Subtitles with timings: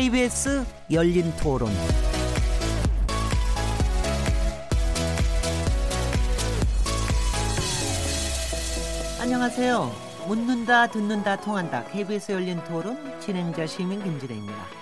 [0.00, 1.70] KBS 열린 토론.
[9.20, 9.92] 안녕하세요.
[10.26, 11.84] 묻는다, 듣는다, 통한다.
[11.92, 14.80] KBS 열린 토론 진행자 시민 김진혜입니다.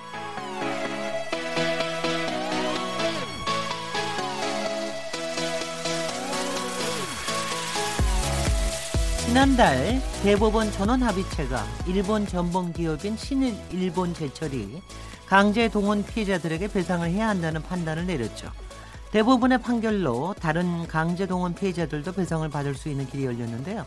[9.27, 14.81] 지난달 대법원 전원 합의체가 일본 전범 기업인 신일본 제철이
[15.29, 18.51] 강제 동원 피해자들에게 배상을 해야 한다는 판단을 내렸죠.
[19.11, 23.85] 대부분의 판결로 다른 강제 동원 피해자들도 배상을 받을 수 있는 길이 열렸는데요.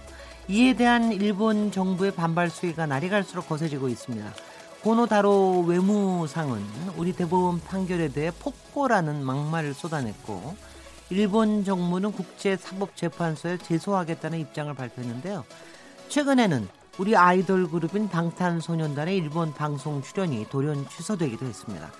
[0.47, 4.31] 이에 대한 일본 정부의 반발 수위가 날이 갈수록 거세지고 있습니다.
[4.83, 6.63] 고노다로 외무상은
[6.97, 10.55] 우리 대법원 판결에 대해 폭포라는 막말을 쏟아냈고
[11.09, 15.43] 일본 정부는 국제사법재판소에 제소하겠다는 입장을 발표했는데요.
[16.07, 16.67] 최근에는
[17.01, 21.91] 우리 아이돌 그룹인 방탄소년단의 일본 방송 출연이 돌연 취소되기도 했습니다.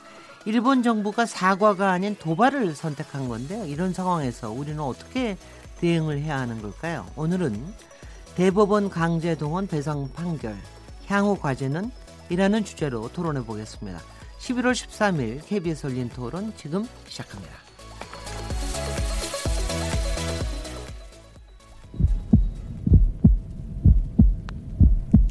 [0.45, 3.65] 일본 정부가 사과가 아닌 도발을 선택한 건데요.
[3.65, 5.37] 이런 상황에서 우리는 어떻게
[5.79, 7.07] 대응을 해야 하는 걸까요?
[7.15, 7.73] 오늘은
[8.35, 10.55] 대법원 강제 동원 배상 판결,
[11.07, 11.89] 향후 과제는
[12.29, 13.99] 이라는 주제로 토론해 보겠습니다.
[14.37, 17.70] 11월 13일 KBS 열린 토론 지금 시작합니다.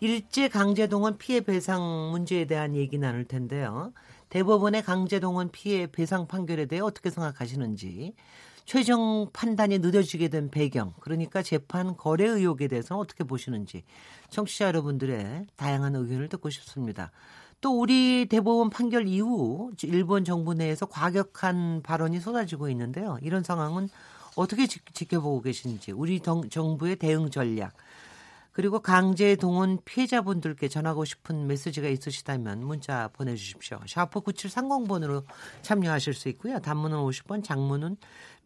[0.00, 3.92] 일제 강제동원 피해 배상 문제에 대한 얘기 나눌 텐데요.
[4.28, 8.14] 대법원의 강제동원 피해 배상 판결에 대해 어떻게 생각하시는지
[8.64, 13.82] 최종 판단이 늦어지게 된 배경, 그러니까 재판 거래 의혹에 대해서 어떻게 보시는지
[14.28, 17.10] 청취자 여러분들의 다양한 의견을 듣고 싶습니다.
[17.60, 23.18] 또 우리 대법원 판결 이후 일본 정부 내에서 과격한 발언이 쏟아지고 있는데요.
[23.22, 23.88] 이런 상황은
[24.36, 27.72] 어떻게 지, 켜보고 계신지 우리 정부의 대응 전략
[28.58, 33.78] 그리고 강제 동원 피해자분들께 전하고 싶은 메시지가 있으시다면 문자 보내주십시오.
[33.86, 35.22] 샤프 9730번으로
[35.62, 36.58] 참여하실 수 있고요.
[36.58, 37.96] 단문은 50원, 장문은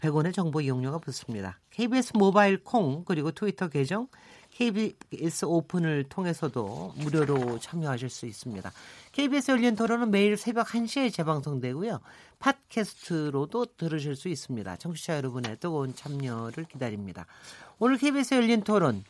[0.02, 1.58] 100원의 정보 이용료가 붙습니다.
[1.70, 4.06] KBS 모바일 콩 그리고 트위터 계정
[4.50, 8.70] KBS 오픈을 통해서도 무료로 참여하실 수 있습니다.
[9.12, 12.00] KBS 열린 토론은 매일 새벽 1시에 재방송되고요.
[12.38, 14.76] 팟캐스트로도 들으실 수 있습니다.
[14.76, 17.24] 청취자 여러분의 뜨거운 참여를 기다립니다.
[17.78, 19.04] 오늘 KBS 열린 토론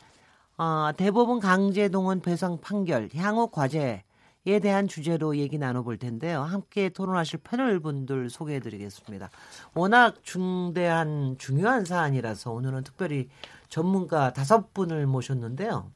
[0.62, 6.43] 어, 대법원 강제동원 배상 판결 향후 과제에 대한 주제로 얘기 나눠볼 텐데요.
[6.43, 9.28] 함께 토론하실 패널 분들 소개해드리겠습니다.
[9.75, 13.28] 워낙 중대한 중요한 사안이라서 오늘은 특별히
[13.69, 15.91] 전문가 다섯 분을 모셨는데요.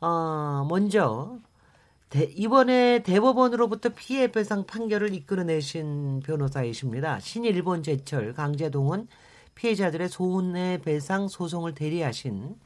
[0.00, 1.38] 어, 먼저
[2.10, 7.20] 대, 이번에 대법원으로부터 피해 배상 판결을 이끌어내신 변호사이십니다.
[7.20, 9.06] 신일본 제철 강제동원
[9.54, 12.56] 피해자들의 손해배상 소송을 대리하신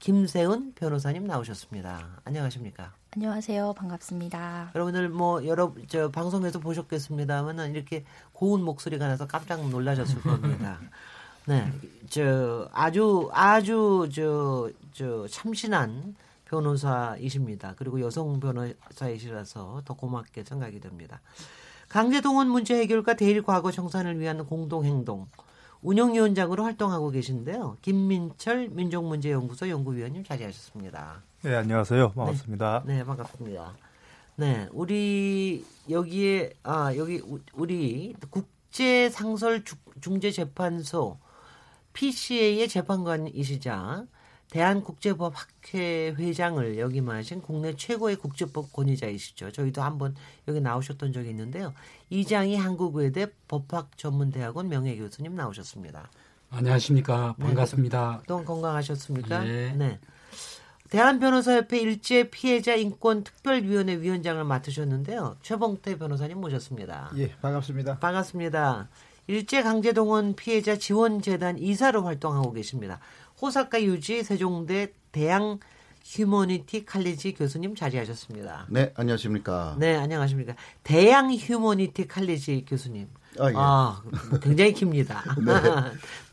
[0.00, 2.20] 김세은 변호사님 나오셨습니다.
[2.24, 2.92] 안녕하십니까?
[3.14, 3.74] 안녕하세요.
[3.74, 4.72] 반갑습니다.
[4.74, 10.80] 여러분들 뭐 여러 저 방송에서 보셨겠습니다만은 이렇게 고운 목소리가 나서 깜짝 놀라셨을 겁니다.
[11.46, 11.70] 네,
[12.08, 17.74] 저 아주 아주 저 저 참신한 변호사이십니다.
[17.78, 21.20] 그리고 여성 변호사이시라서 더 고맙게 생각이 됩니다.
[21.88, 25.26] 강제동원 문제 해결과 대일 과거 청산을 위한 공동행동
[25.82, 27.78] 운영위원장으로 활동하고 계신데요.
[27.82, 31.22] 김민철 민족문제연구소 연구위원님 자리하셨습니다.
[31.42, 32.12] 네, 안녕하세요.
[32.12, 32.82] 반갑습니다.
[32.86, 33.74] 네, 네, 반갑습니다.
[34.36, 37.22] 네, 우리 여기에 아 여기
[37.54, 39.64] 우리 국제상설
[40.00, 41.18] 중재재판소
[41.92, 44.04] PCA의 재판관이시자
[44.50, 49.52] 대한국제법 학회 회장을 역임하신 국내 최고의 국제법 권위자이시죠.
[49.52, 50.14] 저희도 한번
[50.48, 51.72] 여기 나오셨던 적이 있는데요.
[52.10, 56.10] 이장희 한국외대 법학전문대학원 명예교수님 나오셨습니다.
[56.50, 57.36] 안녕하십니까.
[57.38, 58.16] 네, 반갑습니다.
[58.18, 59.44] 네, 또 건강하셨습니까?
[59.44, 59.72] 네.
[59.76, 60.00] 네.
[60.90, 65.36] 대한변호사협회 일제 피해자 인권 특별위원회 위원장을 맡으셨는데요.
[65.42, 67.12] 최봉태 변호사님 모셨습니다.
[67.16, 68.00] 예, 반갑습니다.
[68.00, 68.88] 반갑습니다.
[69.28, 72.98] 일제 강제동원 피해자 지원재단 이사로 활동하고 계십니다.
[73.40, 75.58] 호사카 유지 세종대 대양
[76.04, 78.66] 휴머니티 칼리지 교수님 자리하셨습니다.
[78.68, 79.76] 네, 안녕하십니까.
[79.78, 80.54] 네, 안녕하십니까.
[80.82, 83.08] 대양 휴머니티 칼리지 교수님.
[83.38, 83.54] 아, 예.
[83.56, 84.02] 아
[84.42, 85.22] 굉장히 깁니다.
[85.38, 85.52] 네.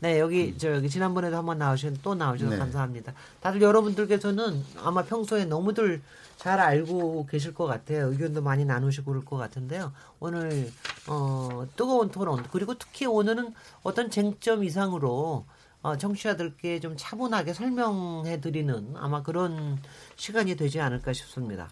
[0.00, 0.20] 네.
[0.20, 2.58] 여기 저 여기 지난번에도 한번 나오신 또 나오셔서 네.
[2.58, 3.12] 감사합니다.
[3.40, 6.02] 다들 여러분들께서는 아마 평소에 너무들
[6.36, 8.08] 잘 알고 계실 것 같아요.
[8.08, 9.92] 의견도 많이 나누시고 그럴 것 같은데요.
[10.18, 10.70] 오늘
[11.06, 15.57] 어, 뜨거운 토론 그리고 특히 오늘은 어떤 쟁점 이상으로 어,
[15.96, 19.78] 청취자들께 좀 차분하게 설명해 드리는 아마 그런
[20.16, 21.70] 시간이 되지 않을까 싶습니다.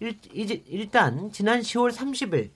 [0.00, 2.50] 일, 이제 일단 지난 10월 30일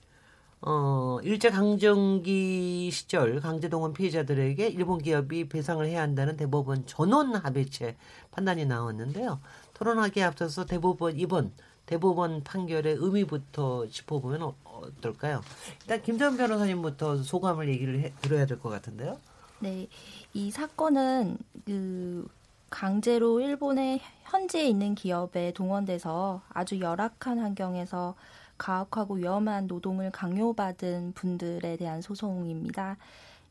[0.62, 7.96] 어, 일제강점기 시절 강제동원 피해자들에게 일본 기업이 배상을 해야 한다는 대법원 전원 합의체
[8.30, 9.40] 판단이 나왔는데요.
[9.74, 11.52] 토론하기에 앞서서 대법원 이번
[11.86, 15.40] 대법원 판결의 의미부터 짚어보면 어, 어떨까요?
[15.82, 19.18] 일단 김전 변호사님부터 소감을 얘기를 해, 들어야 될 것 같은데요.
[19.62, 19.88] 네,
[20.32, 21.36] 이 사건은
[21.66, 22.26] 그
[22.70, 28.14] 강제로 일본의 현지에 있는 기업에 동원돼서 아주 열악한 환경에서
[28.56, 32.96] 가혹하고 위험한 노동을 강요받은 분들에 대한 소송입니다.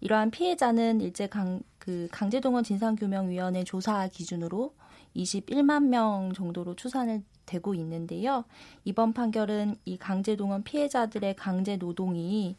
[0.02, 4.74] 이러한 피해자는 일제 강, 그 강제동원 진상규명위원회 조사 기준으로
[5.16, 8.46] 21만 명 정도로 추산을 되고 있는데요.
[8.84, 12.56] 이번 판결은 이 강제동원 피해자들의 강제 노동이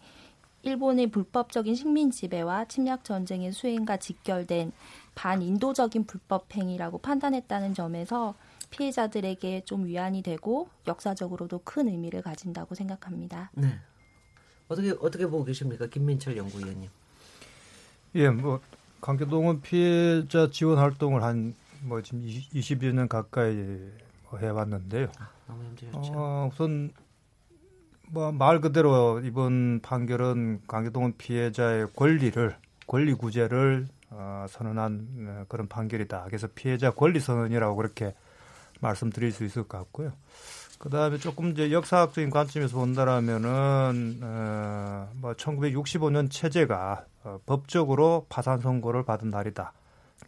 [0.62, 4.72] 일본의 불법적인 식민 지배와 침략 전쟁의 수행과 직결된
[5.14, 8.34] 반인도적인 불법 행위라고 판단했다는 점에서
[8.70, 13.50] 피해자들에게 좀 위안이 되고 역사적으로도 큰 의미를 가진다고 생각합니다.
[13.54, 13.78] 네.
[14.68, 16.88] 어떻게 어떻게 보고 계십니까, 김민철 연구위원님?
[18.14, 18.60] 예, 뭐
[19.00, 23.54] 강제동원 피해자 지원 활동을 한 뭐 지금 20여 년 가까이
[24.30, 25.10] 뭐 해왔는데요.
[25.18, 25.98] 아, 너무 힘들죠.
[26.14, 26.92] 어, 우선
[28.12, 36.24] 뭐말 그대로 이번 판결은 강제동원 피해자의 권리를 권리 구제를 어, 선언한 어, 그런 판결이다.
[36.24, 38.14] 그래서 피해자 권리 선언이라고 그렇게
[38.80, 40.12] 말씀드릴 수 있을 것 같고요.
[40.80, 49.04] 그 다음에 조금 이제 역사학적인 관점에서 본다라면은, 어, 뭐 1965년 체제가 어, 법적으로 파산 선고를
[49.04, 49.72] 받은 날이다.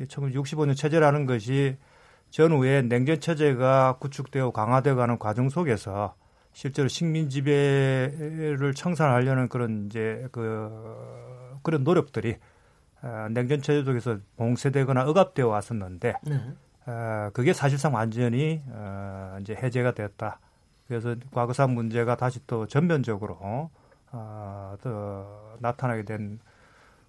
[0.06, 1.76] 1965년 체제라는 것이
[2.30, 6.14] 전후에 냉전 체제가 구축되어 강화되어가는 과정 속에서
[6.52, 10.70] 실제로 식민 지배를 청산하려는 그런 이제 그
[11.62, 12.36] 그런 노력들이
[13.02, 16.40] 어, 냉전 체제 속에서 봉쇄되거나 억압되어 왔었는데 네.
[16.86, 20.38] 어, 그게 사실상 완전히 어, 이제 해제가 됐다.
[20.86, 23.70] 그래서 과거사 문제가 다시 또 전면적으로
[24.12, 26.38] 어, 또 나타나게 된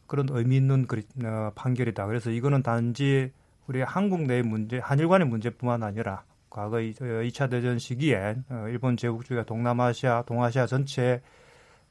[0.08, 2.06] 그런 의미 있는 그리, 어, 판결이다.
[2.08, 3.32] 그래서 이거는 단지
[3.68, 6.24] 우리 한국 내의 문제, 한일 간의 문제뿐만 아니라
[6.54, 11.20] 과거 2차 대전 시기에 어, 일본 제국주의가 동남아시아, 동아시아 전체에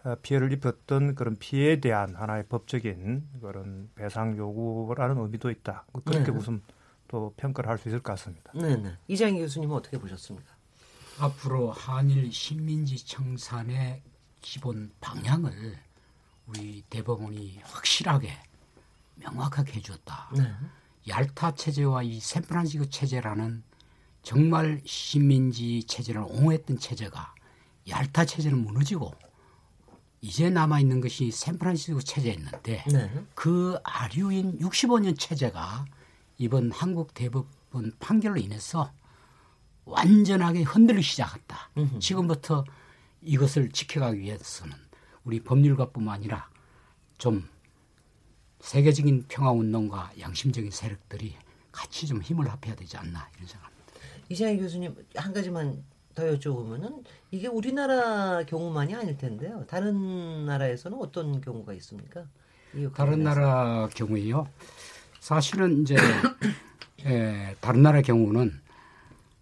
[0.05, 5.85] 어, 피해를 입혔던 그런 피해에 대한 하나의 법적인 그런 배상 요구라는 의미도 있다.
[6.05, 6.31] 그렇게 네.
[6.31, 6.63] 무슨
[7.09, 8.53] 또 평가를 할 수 있을 것 같습니다.
[8.55, 8.97] 네, 네.
[9.09, 10.55] 이장희 교수님은 어떻게 보셨습니까?
[11.19, 14.01] 앞으로 한일 식민지 청산의
[14.41, 15.77] 기본 방향을
[16.47, 18.31] 우리 대법원이 확실하게
[19.17, 20.31] 명확하게 해주었다.
[20.37, 20.45] 네.
[21.09, 23.65] 얄타 체제와 이 샌프란시스코 체제라는
[24.23, 27.35] 정말 식민지 체제를 옹호했던 체제가
[27.89, 29.13] 얄타 체제는 무너지고
[30.21, 33.25] 이제 남아 있는 것이 샌프란시스코 체제였는데 네.
[33.35, 35.85] 그 아류인 65년 체제가
[36.39, 38.93] 이번 한국 대법원 판결로 인해서
[39.85, 41.71] 완전하게 흔들리기 시작했다.
[41.77, 41.99] 음흠.
[41.99, 42.65] 지금부터
[43.21, 44.73] 이것을 지켜가기 위해서는
[45.25, 46.49] 우리 법률가뿐만 아니라
[47.19, 47.49] 좀
[48.61, 51.37] 세계적인 평화운동과 양심적인 세력들이
[51.73, 53.72] 같이 좀 힘을 합해야 되지 않나 이런 생각합니다.
[54.29, 59.65] 이장희 교수님 한 가지만 더 여쭤보면은 이게 우리나라 경우만이 아닐 텐데요.
[59.67, 62.27] 다른 나라에서는 어떤 경우가 있습니까?
[62.95, 64.47] 다른 나라 경우에요.
[65.21, 65.97] 사실은 이제
[67.05, 68.61] 에, 다른 나라 경우는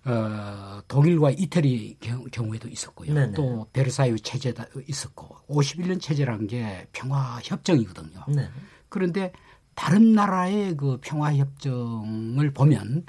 [0.05, 3.13] 어, 독일과 이태리 경우, 에도 있었고요.
[3.13, 3.33] 네네.
[3.35, 8.25] 또 베르사유 체제도 있었고 51년 체제라는 게 평화 협정이거든요.
[8.29, 8.49] 네.
[8.89, 9.33] 그런데
[9.75, 13.05] 다른 나라의 그 평화 협정을 보면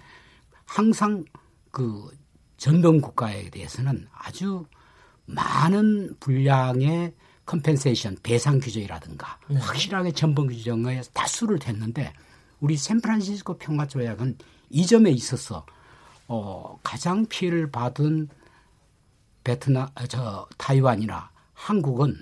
[0.65, 1.25] 항상
[1.71, 2.09] 그
[2.57, 4.65] 전범 국가에 대해서는 아주
[5.25, 7.13] 많은 분량의
[7.45, 9.57] compensation 배상 규정이라든가 네.
[9.57, 12.13] 확실하게 전범 규정에 다수를 댔는데
[12.59, 14.37] 우리 샌프란시스코 평화 조약은
[14.69, 15.65] 이 점에 있어서
[16.27, 18.29] 어, 가장 피해를 받은
[19.43, 22.15] 베트남, 아, 저 타이완이나 한국은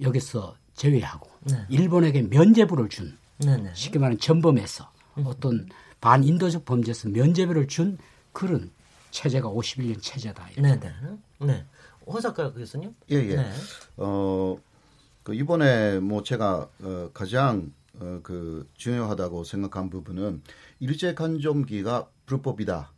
[0.00, 1.66] 여기서 제외하고 네.
[1.68, 3.62] 일본에게 면제부를 준 네네.
[3.62, 3.70] 네.
[3.74, 5.24] 쉽게 말하면 전범에서 음.
[5.26, 5.68] 어떤
[6.00, 7.98] 반인도적 범죄에서 면제부를 준
[8.32, 8.70] 그런
[9.12, 10.48] 체제가 51년 체제다.
[10.56, 10.80] 네네.
[10.80, 11.18] 네.
[11.38, 11.66] 네.
[12.06, 12.94] 허사카 교수님?
[13.10, 13.36] 예, 예.
[13.36, 13.52] 네.
[13.98, 14.58] 어,
[15.22, 20.42] 그 이번에 뭐 제가 어, 가장 어, 그 중요하다고 생각한 부분은
[20.80, 22.90] 일제 간점기가 불법이다.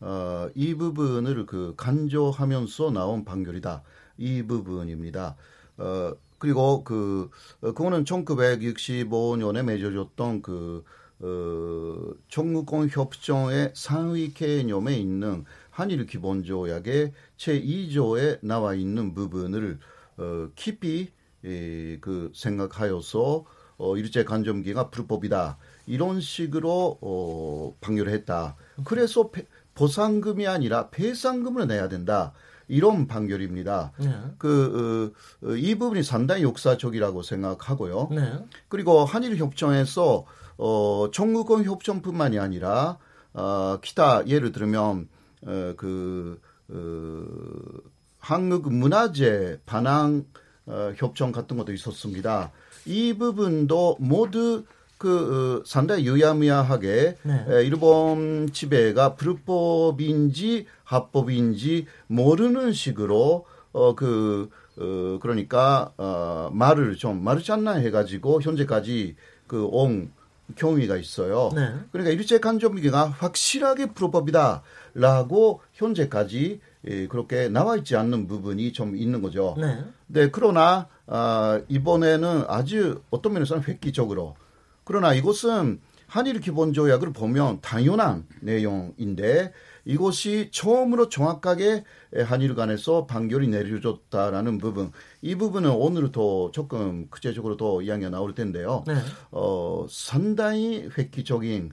[0.00, 3.82] 어, 이 부분을 그 간조하면서 나온 판결이다.
[4.16, 5.36] 이 부분입니다.
[5.76, 10.84] 어, 그리고 그 어, 그거는 1965년에 맺어졌던 그
[11.20, 19.78] 어, 청구권 협정의 상위 개념에 있는 한일 기본 조약의 제2조에 나와 있는 부분을
[20.16, 21.10] 어, 깊이
[21.44, 23.44] 에, 그 생각하여서
[23.78, 25.56] 어, 일제 간점기가 불법이다
[25.86, 28.56] 이런 식으로 어, 판결을 했다.
[28.84, 32.32] 그래서 배, 보상금이 아니라 배상금을 내야 된다.
[32.70, 33.92] 이런 판결입니다.
[33.98, 34.14] 네.
[34.36, 38.08] 그, 어, 이 부분이 상당히 역사적이라고 생각하고요.
[38.10, 38.32] 네.
[38.68, 40.26] 그리고 한일 협정에서
[40.58, 42.98] 어, 청구권 협정뿐만이 아니라
[43.32, 45.08] 어, 기타 예를 들면
[45.46, 47.80] 어, 그 어,
[48.18, 50.26] 한국 문화재 반항
[50.66, 52.50] 어, 협정 같은 것도 있었습니다.
[52.84, 54.64] 이 부분도 모두
[54.98, 57.46] 그 어, 상당히 유야무야하게 네.
[57.48, 64.50] 에, 일본 지배가 불법인지 합법인지 모르는 식으로 어그
[64.80, 69.14] 어, 그러니까 어, 말을 좀 마르잖나 해가지고 현재까지
[69.46, 70.10] 그옹
[70.56, 71.50] 경위가 있어요.
[71.54, 71.74] 네.
[71.92, 79.56] 그러니까 일제 간접기가 확실하게 불법이다라고 현재까지 예, 그렇게 나와 있지 않는 부분이 좀 있는 거죠.
[79.58, 79.84] 네.
[80.06, 84.36] 네 그러나 아, 이번에는 아주 어떤 면에서는 획기적으로
[84.84, 89.52] 그러나 이것은 한일 기본 조약을 보면 당연한 내용인데
[89.88, 91.82] 이것이 처음으로 정확하게
[92.26, 94.92] 한일 간에서 판결이 내려졌다라는 부분
[95.22, 98.84] 이 부분은 오늘 더 조금 구체적으로 더 이야기가 나올 텐데요.
[98.86, 98.94] 네.
[99.30, 101.72] 어, 상당히 획기적인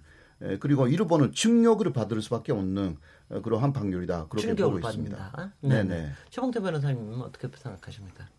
[0.62, 2.98] 그리고 일본은 충격을 받을 수밖에 없는
[3.44, 4.28] 그러한 판결이다.
[4.30, 5.52] 그렇게 보고 있습니다.
[5.60, 5.84] 네네.
[5.84, 6.12] 네.
[6.30, 8.30] 최봉태 변호사님은 어떻게 생각하십니까?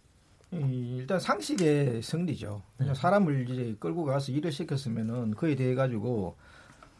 [0.53, 2.63] 일단 상식의 승리죠.
[2.79, 2.95] 네.
[2.95, 6.39] 사람을 이제 끌고 가서 일을 시켰으면은 그에 대해 가지고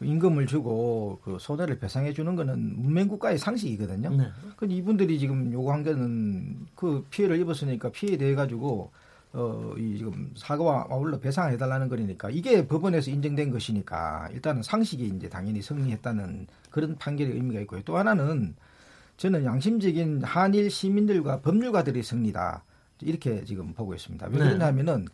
[0.01, 4.09] 임금을 주고 그 손해를 배상해 주는 거는 문명 국가의 상식이거든요.
[4.09, 4.27] 네.
[4.55, 8.91] 그 이분들이 지금 요구한 게는 그 피해를 입었으니까 피해에 대해 가지고
[9.33, 15.29] 어, 이 지금 사과와 아울러 배상을 해달라는 거니까 이게 법원에서 인정된 것이니까 일단은 상식이 이제
[15.29, 17.81] 당연히 승리했다는 그런 판결의 의미가 있고요.
[17.83, 18.55] 또 하나는
[19.17, 22.63] 저는 양심적인 한일 시민들과 법률가들의 승리다.
[23.01, 24.27] 이렇게 지금 보고 있습니다.
[24.27, 24.37] 왜 네.
[24.39, 25.11] 그러냐면은 네.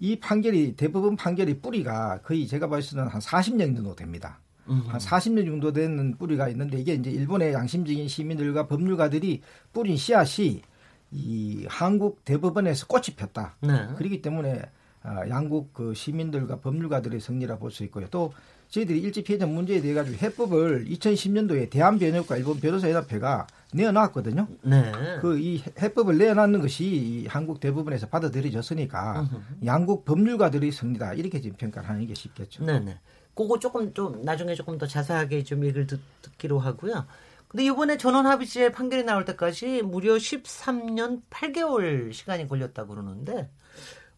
[0.00, 4.40] 이 판결이 대부분 판결이 뿌리가 거의 제가 봤을 때는 한 40년 정도 됩니다.
[4.66, 9.40] 한 40년 정도 되는 뿌리가 있는데 이게 이제 일본의 양심적인 시민들과 법률가들이
[9.72, 10.62] 뿌린 씨앗이
[11.10, 13.56] 이 한국 대법원에서 꽃이 폈다.
[13.60, 13.88] 네.
[13.96, 14.62] 그렇기 때문에
[15.02, 18.06] 아, 양국 그 시민들과 법률가들의 승리라 볼 수 있고요.
[18.10, 18.32] 또
[18.70, 24.46] 저희들이 일제 피해자 문제에 대해 가지고 해법을 2010년도에 대한변협과 일본 변호사연합회가 내어놨거든요.
[24.62, 24.92] 네.
[25.20, 29.66] 그 이 해법을 내어놨는 것이 이 한국 대부분에서 받아들여졌으니까 으흠.
[29.66, 32.64] 양국 법률가들이 승리다 이렇게 지금 평가를 하는 게 쉽겠죠.
[32.64, 32.98] 네네.
[33.34, 36.00] 그거 조금 좀 나중에 조금 더 자세하게 좀 얘기를 듣,
[36.38, 37.06] 기로 하고요.
[37.46, 43.48] 근데 이번에 전원 합의체 판결이 나올 때까지 무려 13년 8개월 시간이 걸렸다고 그러는데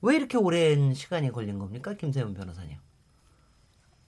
[0.02, 2.76] 왜 이렇게 오랜 시간이 걸린 겁니까, 김세훈 변호사님?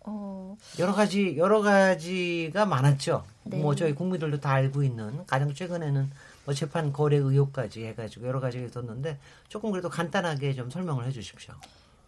[0.05, 0.57] 어...
[0.79, 3.25] 여러 가지 여러 가지가 많았죠.
[3.45, 3.59] 네.
[3.59, 6.11] 뭐 저희 국민들도 다 알고 있는 가장 최근에는
[6.45, 9.19] 뭐 재판 거래 의혹까지 해가지고 여러 가지가 있었는데
[9.49, 11.55] 조금 그래도 간단하게 좀 설명을 해주십시오.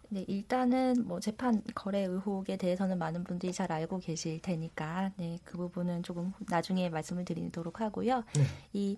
[0.09, 5.57] 네, 일단은 뭐 재판 거래 의혹에 대해서는 많은 분들이 잘 알고 계실 테니까 네, 그
[5.57, 8.23] 부분은 조금 나중에 말씀을 드리도록 하고요.
[8.35, 8.43] 네.
[8.73, 8.97] 이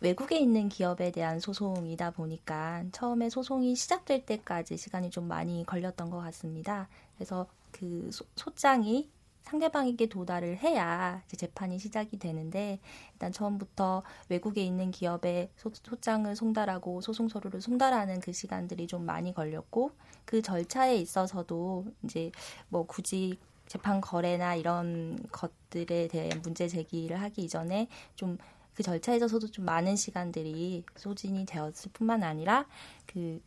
[0.00, 6.18] 외국에 있는 기업에 대한 소송이다 보니까 처음에 소송이 시작될 때까지 시간이 좀 많이 걸렸던 것
[6.18, 6.88] 같습니다.
[7.16, 9.10] 그래서 그 소, 소장이
[9.42, 12.78] 상대방에게 도달을 해야 재판이 시작이 되는데
[13.14, 19.34] 일단 처음부터 외국에 있는 기업에 소, 소장을 송달하고 소송 서류를 송달하는 그 시간들이 좀 많이
[19.34, 19.90] 걸렸고
[20.24, 22.30] 그 절차에 있어서도 이제
[22.68, 23.36] 뭐 굳이
[23.66, 28.38] 재판 거래나 이런 것들에 대한 문제 제기를 하기 이전에 좀
[28.74, 32.66] 그 절차에 있어서도 좀 많은 시간들이 소진이 되었을 뿐만 아니라
[33.06, 33.42] 그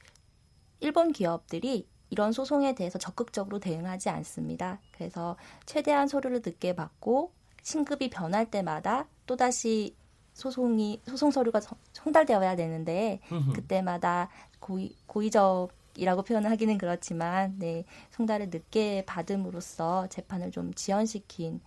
[0.80, 4.80] 일본 기업들이 이런 소송에 대해서 적극적으로 대응하지 않습니다.
[4.92, 5.36] 그래서
[5.66, 7.32] 최대한 서류를 늦게 받고
[7.62, 9.96] 신급이 변할 때마다 또다시
[10.34, 11.62] 소송이 소송 서류가
[11.94, 13.22] 송달되어야 되는데
[13.54, 21.62] 그때마다 고의, 고의적이라고 표현을 하기는 그렇지만 네, 송달을 늦게 받음으로써 재판을 좀 지연시킨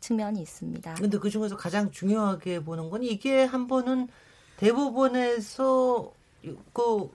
[0.00, 0.94] 측면이 있습니다.
[0.94, 4.08] 근데 그 중에서 가장 중요하게 보는 건 이게 한 번은
[4.56, 6.12] 대법원에서
[6.72, 7.10] 그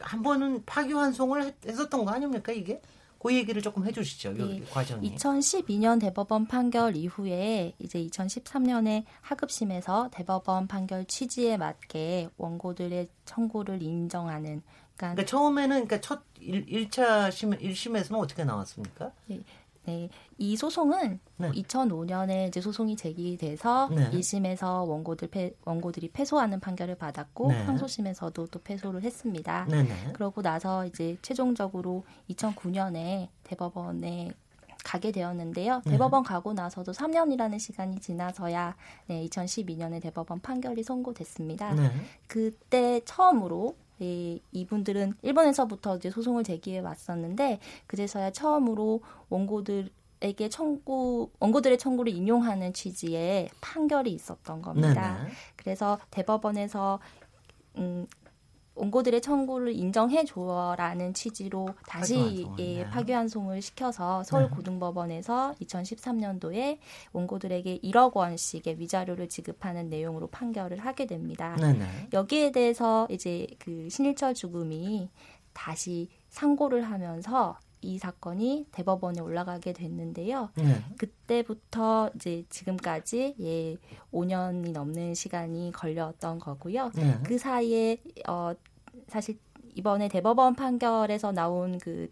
[0.00, 2.80] 한 번은 파기환송을 했었던 거 아닙니까 이게?
[3.18, 4.34] 그 얘기를 조금 해주시죠.
[4.34, 4.62] 네.
[4.70, 5.16] 과정이.
[5.16, 14.62] 2012년 대법원 판결 이후에 이제 2013년에 하급심에서 대법원 판결 취지에 맞게 원고들의 청구를 인정하는.
[14.96, 19.10] 그러니까, 그러니까 처음에는 그러니까 첫 1, 차 심, 1심에서는 어떻게 나왔습니까?
[19.26, 19.40] 네.
[19.86, 21.50] 네, 이 소송은 네.
[21.50, 24.10] 2005년에 이제 소송이 제기돼서 네.
[24.10, 27.62] 1심에서 원고들 패, 원고들이 패소하는 판결을 받았고 네.
[27.62, 29.66] 항소심에서도 또 패소를 했습니다.
[29.70, 29.94] 네, 네.
[30.12, 34.32] 그러고 나서 이제 최종적으로 2009년에 대법원에
[34.84, 35.82] 가게 되었는데요.
[35.84, 35.92] 네.
[35.92, 38.76] 대법원 가고 나서도 3년이라는 시간이 지나서야
[39.08, 41.74] 네, 2012년에 대법원 판결이 선고됐습니다.
[41.74, 41.90] 네.
[42.28, 49.90] 그때 처음으로 이, 이분들은 일본에서부터 이제 소송을 제기해 왔었는데 그제서야 처음으로 원고들
[50.22, 55.18] 에게 청구 원고들의 청구를 인용하는 취지의 판결이 있었던 겁니다.
[55.18, 55.30] 네네.
[55.56, 57.00] 그래서 대법원에서
[57.76, 58.06] 음,
[58.76, 62.90] 원고들의 청구를 인정해 줘라는 취지로 다시 예, 네.
[62.90, 65.66] 파기환송을 시켜서 서울고등법원에서 네.
[65.66, 66.78] 2013년도에
[67.12, 71.56] 원고들에게 1억 원씩의 위자료를 지급하는 내용으로 판결을 하게 됩니다.
[71.58, 71.78] 네네.
[71.78, 72.08] 네.
[72.12, 75.08] 여기에 대해서 이제 그 신일철 주금이
[75.52, 80.50] 다시 상고를 하면서 이 사건이 대법원에 올라가게 됐는데요.
[80.56, 80.82] 네.
[80.98, 83.76] 그때부터 이제 지금까지 예
[84.12, 86.90] 5년이 넘는 시간이 걸렸던 거고요.
[86.96, 87.18] 네.
[87.24, 88.52] 그 사이에 어
[89.06, 89.38] 사실
[89.74, 92.08] 이번에 대법원 판결에서 나온 그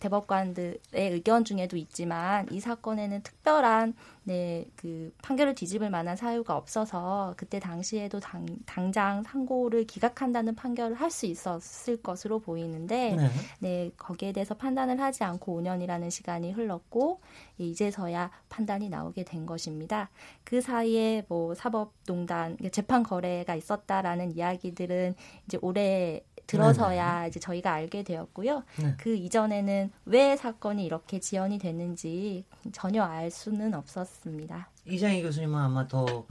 [0.00, 7.58] 대법관들의 의견 중에도 있지만 이 사건에는 특별한 네, 그 판결을 뒤집을 만한 사유가 없어서 그때
[7.58, 13.28] 당시에도 당, 당장 상고를 기각한다는 판결을 할 수 있었을 것으로 보이는데 네.
[13.58, 17.20] 네, 거기에 대해서 판단을 하지 않고 5년이라는 시간이 흘렀고
[17.58, 20.08] 이제서야 판단이 나오게 된 것입니다.
[20.44, 25.14] 그 사이에 뭐 사법농단 재판 거래가 있었다라는 이야기들은
[25.46, 27.28] 이제 올해 들어서야 네.
[27.28, 28.64] 이제 저희가 알게 되었고요.
[28.78, 28.94] 네.
[28.98, 34.68] 그 이전에는 왜 사건이 이렇게 지연이 됐는지 전혀 알 수는 없었습니다.
[34.86, 36.26] 이장희 교수님은 아마 더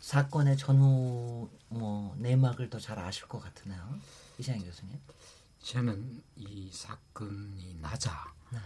[0.00, 3.80] 사건의 전후 뭐 내막을 더 잘 아실 것 같으네요.
[4.38, 4.98] 이장희 교수님.
[5.62, 8.58] 저는 이 사건이 나자 네.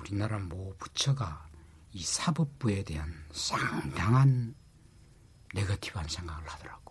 [0.00, 1.46] 우리나라 모 부처가
[1.92, 4.54] 이 사법부에 대한 상당한
[5.54, 6.87] 네거티브한 생각을 하더라고.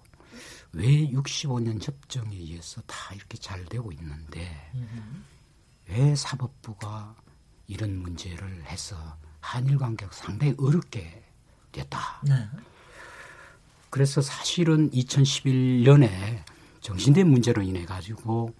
[0.74, 4.72] 왜 65년 협정에 의해서 다 이렇게 잘 되고 있는데
[5.88, 7.16] 왜 사법부가
[7.68, 11.24] 이런 문제를 해서 한일 관계가 상당히 어렵게
[11.72, 12.22] 됐다.
[12.24, 12.34] 네.
[13.90, 16.44] 그래서 사실은 2011년에
[16.82, 18.54] 정신된 문제로 인해 가지고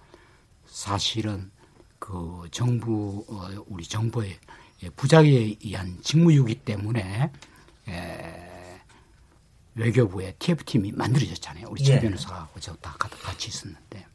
[0.66, 1.50] 사실은
[1.98, 4.38] 그 정부 어, 우리 정부의
[4.96, 7.32] 부작에 의한 직무유기 때문에
[7.88, 8.47] 에,
[9.78, 11.68] 외교부의 TF팀이 만들어졌잖아요.
[11.70, 12.00] 우리 최 예.
[12.00, 14.06] 변호사하고 저 다 같이 있었는데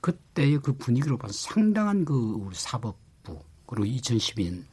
[0.00, 4.64] 그때의 그 분위기로 봐서 상당한 그 우리 사법부 그리고 2012년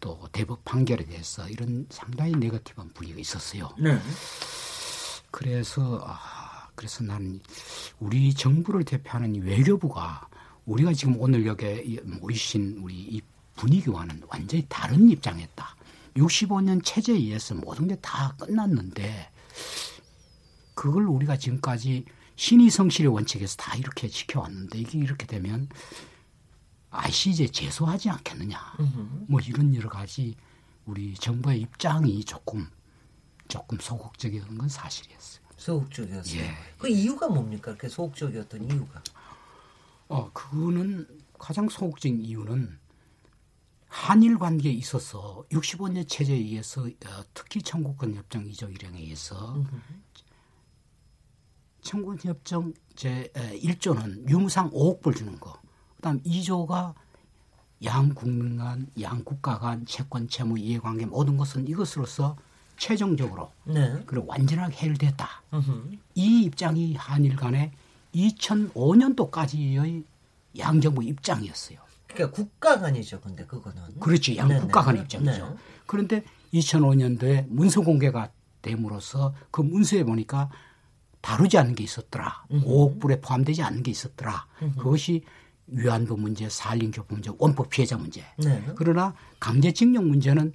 [0.00, 3.70] 또 대법 판결에 대해서 이런 상당히 네거티브한 분위기가 있었어요.
[3.78, 3.98] 네.
[5.30, 7.40] 그래서 아, 그래서 나는
[8.00, 10.28] 우리 정부를 대표하는 외교부가
[10.66, 13.20] 우리가 지금 오늘 여기 모이신 우리 이
[13.56, 15.76] 분위기와는 완전히 다른 입장이었다.
[16.16, 19.30] 65년 체제에 의해서 모든 게 다 끝났는데
[20.74, 22.04] 그걸 우리가 지금까지
[22.36, 25.68] 신의 성실의 원칙에서 다 이렇게 지켜왔는데 이게 이렇게 되면
[26.90, 28.58] ICJ 제소하지 않겠느냐.
[29.28, 30.36] 뭐 이런 여러 가지
[30.84, 32.68] 우리 정부의 입장이 조금
[33.48, 35.44] 조금 소극적이었던 건 사실이었어요.
[35.56, 36.40] 소극적이었어요.
[36.40, 36.54] 예.
[36.78, 37.72] 그 이유가 뭡니까?
[37.72, 39.02] 그렇게 소극적이었던 이유가?
[40.08, 41.06] 어, 그거는
[41.38, 42.78] 가장 소극적인 이유는
[43.94, 49.62] 한일 관계에 있어서 65년 체제에 의해서 어, 특히 청구권 협정 2조 1항에 의해서
[51.80, 55.56] 청구권 협정 제 1조는 유무상 5억 불 주는 거.
[55.96, 56.92] 그다음 2조가
[57.84, 62.36] 양 국민 간, 양 국가 간 채권, 채무, 이해관계 모든 것은 이것으로서
[62.76, 64.02] 최종적으로 네.
[64.06, 65.42] 그리고 완전하게 해결됐다.
[65.52, 66.00] 으흠.
[66.16, 67.70] 이 입장이 한일 간의
[68.12, 70.04] 2005년도까지의
[70.58, 71.84] 양정부 입장이었어요.
[72.14, 73.20] 그러니까 국가 간이죠.
[73.20, 74.36] 근데 그거는 그렇지.
[74.36, 75.48] 양 국가 간 입장이죠.
[75.48, 75.56] 네.
[75.86, 78.30] 그런데 2005년도에 문서 공개가
[78.62, 80.50] 됨으로써 그 문서에 보니까
[81.20, 82.46] 다루지 않는 게 있었더라.
[82.52, 82.62] 음.
[82.64, 84.46] 5억 불에 포함되지 않는 게 있었더라.
[84.62, 84.74] 음.
[84.76, 85.24] 그것이
[85.66, 88.22] 위안부 문제, 산림교포 문제, 원법 피해자 문제.
[88.38, 88.64] 네.
[88.76, 90.52] 그러나 강제징용 문제는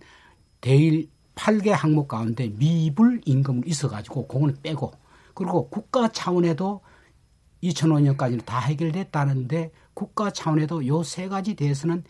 [0.62, 4.94] 대일 8개 항목 가운데 미불 임금을 있어가지고 그거는 빼고
[5.34, 6.82] 그리고 국가 차원에도
[7.64, 12.04] 2005년까지는 다 해결됐다는데 국가 차원에도 요 세 가지 대해서는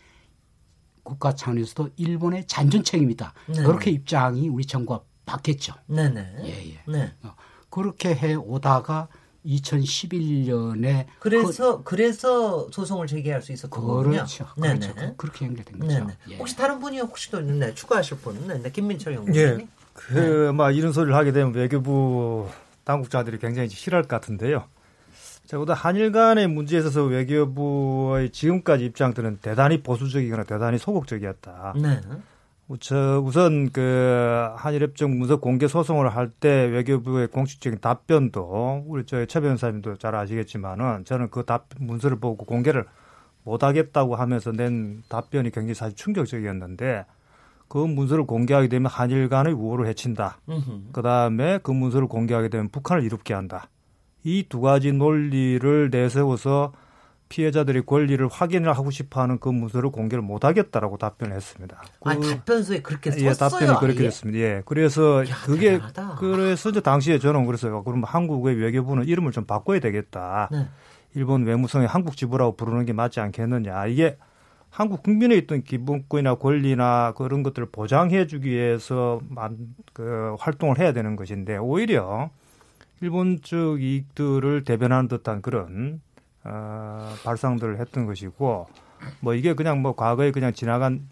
[1.02, 3.34] 국가 차원에서도 일본의 잔존 책임이다.
[3.48, 5.74] 네 그렇게 입장이 우리 정부가 바뀌었죠.
[5.86, 6.36] 네네.
[6.44, 6.78] 예, 예.
[6.86, 7.12] 네.
[7.24, 7.34] 어,
[7.68, 9.08] 그렇게 해 오다가
[9.44, 14.10] 2011년에 그래서 그, 래서 소송을 제기할 수 있었던 거군요.
[14.10, 14.46] 그렇죠.
[14.54, 14.94] 그렇죠.
[14.94, 16.06] 그, 그렇게 연결된 거죠.
[16.30, 16.36] 예.
[16.36, 19.60] 혹시 다른 분이 혹시 또 네, 추가하실 분은 네, 김민철 연구원님.
[19.62, 19.68] 예.
[19.94, 22.48] 그, 막 이런 소리를 하게 되면 외교부
[22.84, 24.66] 당국자들이 굉장히 싫어할 것 같은데요.
[25.46, 31.74] 적어도 한일 간의 문제에 있어서 외교부의 지금까지 입장들은 대단히 보수적이거나 대단히 소극적이었다.
[31.76, 32.00] 네.
[32.68, 40.14] 우선 그 한일협정 문서 공개 소송을 할 때 외교부의 공식적인 답변도 우리 저최 변호사님도 잘
[40.14, 42.84] 아시겠지만은 저는 그 답 문서를 보고 공개를
[43.42, 47.06] 못 하겠다고 하면서 낸 답변이 굉장히 사실 충격적이었는데
[47.66, 50.38] 그 문서를 공개하게 되면 한일 간의 우호를 해친다.
[50.92, 53.68] 그 다음에 그 문서를 공개하게 되면 북한을 이롭게 한다.
[54.24, 56.72] 이 두 가지 논리를 내세워서
[57.30, 61.80] 피해자들이 권리를 확인을 하고 싶어하는 그 문서를 공개를 못하겠다라고 답변을 했습니다.
[62.00, 63.28] 그, 아 답변서에 그렇게 썼어요.
[63.28, 64.38] 예, 답변이 그렇게 됐습니다.
[64.40, 66.16] 예, 그래서 야, 그게 대단하다.
[66.16, 67.84] 그래서 이제 당시에 저는 그랬어요.
[67.84, 70.48] 그럼 한국의 외교부는 이름을 좀 바꿔야 되겠다.
[70.50, 70.66] 네.
[71.14, 73.86] 일본 외무성의 한국 지부라고 부르는 게 맞지 않겠느냐.
[73.86, 74.16] 이게
[74.68, 79.56] 한국 국민에 있던 기본권이나 권리나 그런 것들을 보장해주기 위해서 만,
[79.92, 82.30] 그 활동을 해야 되는 것인데 오히려
[83.00, 86.00] 일본 쪽 이익들을 대변하는 듯한 그런
[86.44, 88.66] 어, 발상들을 했던 것이고
[89.20, 91.08] 뭐 이게 그냥 뭐 과거에 그냥 지나간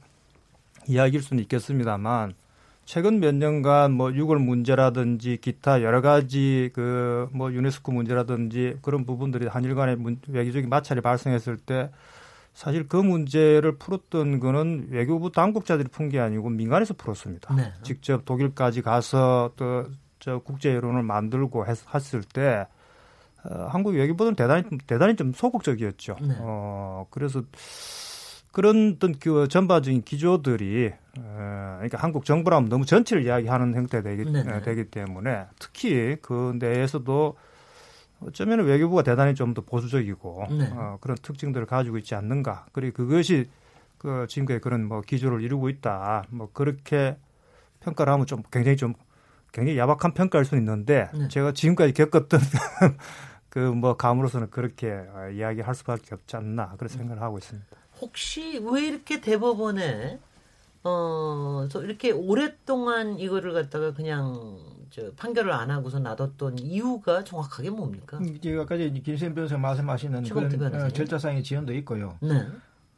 [0.86, 2.34] 이야기일 수는 있겠습니다만
[2.84, 9.46] 최근 몇 년간 뭐 유골 문제라든지 기타 여러 가지 그 뭐 유네스코 문제라든지 그런 부분들이
[9.46, 9.98] 한일 간의
[10.28, 11.90] 외교적인 마찰이 발생했을 때
[12.54, 17.54] 사실 그 문제를 풀었던 거는 외교부 당국자들이 푼 게 아니고 민간에서 풀었습니다.
[17.54, 17.72] 네.
[17.82, 19.86] 직접 독일까지 가서 또
[20.18, 22.66] 저 국제 여론을 만들고 했, 했을 때
[23.44, 26.16] 어, 한국 외교부는 대단히 대단히 좀 소극적이었죠.
[26.20, 26.34] 네.
[26.40, 27.42] 어 그래서
[28.52, 34.42] 그런 어떤 그 전반적인 기조들이 어, 그러니까 한국 정부라면 너무 전체를 이야기하는 형태 되기 네.
[34.42, 34.60] 네.
[34.62, 37.36] 되기 때문에 특히 그 내에서도
[38.20, 40.68] 어쩌면 외교부가 대단히 좀 더 보수적이고 네.
[40.72, 42.66] 어, 그런 특징들을 가지고 있지 않는가.
[42.72, 43.48] 그리고 그것이
[43.96, 46.24] 그 지금까지 그런 뭐 기조를 이루고 있다.
[46.30, 47.16] 뭐 그렇게
[47.80, 48.94] 평가를 하면 좀 굉장히 좀
[49.52, 51.28] 굉장히 야박한 평가일 수는 있는데 네.
[51.28, 52.40] 제가 지금까지 겪었던
[53.48, 57.66] 그 뭐 감으로서는 그렇게 어, 이야기할 수밖에 없지 않나 그런 생각을 하고 있습니다.
[58.00, 60.20] 혹시 왜 이렇게 대법원에
[60.84, 64.58] 어 이렇게 오랫동안 이거를 갖다가 그냥
[64.90, 68.20] 저 판결을 안 하고서 놔뒀던 이유가 정확하게 뭡니까?
[68.22, 72.16] 이제 아까 김선 변호사 말씀하시는 그런 어, 절차상의 지연도 있고요.
[72.20, 72.46] 네.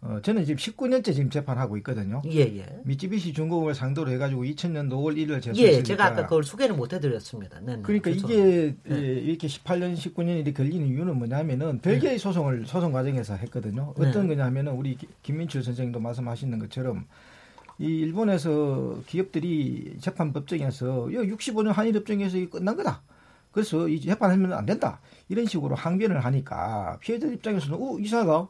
[0.03, 2.23] 어, 저는 지금 19년째 지금 재판하고 있거든요.
[2.27, 2.81] 예, 예.
[2.85, 5.63] 미쯔비시 중공을 상도로 해가지고 2000년도 5월 1일 재판했으니까.
[5.63, 7.61] 예, 제가 아까 그걸 소개를 못 해드렸습니다.
[7.61, 7.83] 네, 네.
[7.83, 8.09] 그러니까.
[8.09, 8.97] 이게 네.
[8.97, 12.19] 예, 이렇게 18년, 19년이 걸리는 이유는 뭐냐면은 별개의 네.
[12.19, 13.93] 소송을 소송 과정에서 했거든요.
[13.99, 14.37] 어떤 네.
[14.37, 17.07] 거냐면은 우리 김민철 선생님도 말씀하시는 것처럼
[17.79, 23.03] 이 일본에서 기업들이 재판 법정에서 65년 한일 협정에서 끝난 거다.
[23.53, 25.01] 그래서 이 재판하면 안 된다.
[25.29, 28.49] 이런 식으로 항변을 하니까 피해자 입장에서는 어 이사가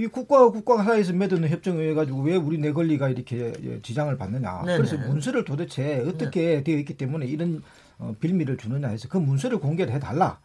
[0.00, 4.62] 이 국가와 국가 사이에서 맺은 협정에 의해 가지고 왜 우리 내 권리가 이렇게 지장을 받느냐.
[4.64, 4.78] 네네.
[4.78, 6.64] 그래서 문서를 도대체 어떻게 네.
[6.64, 7.62] 되어 있기 때문에 이런
[7.98, 10.40] 어, 빌미를 주느냐 해서 그 문서를 공개를 해달라.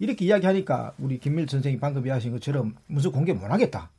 [0.00, 3.90] 이렇게 이야기하니까 우리 김밀 선생이 방금 이야기하신 것처럼 문서 공개 못 하겠다.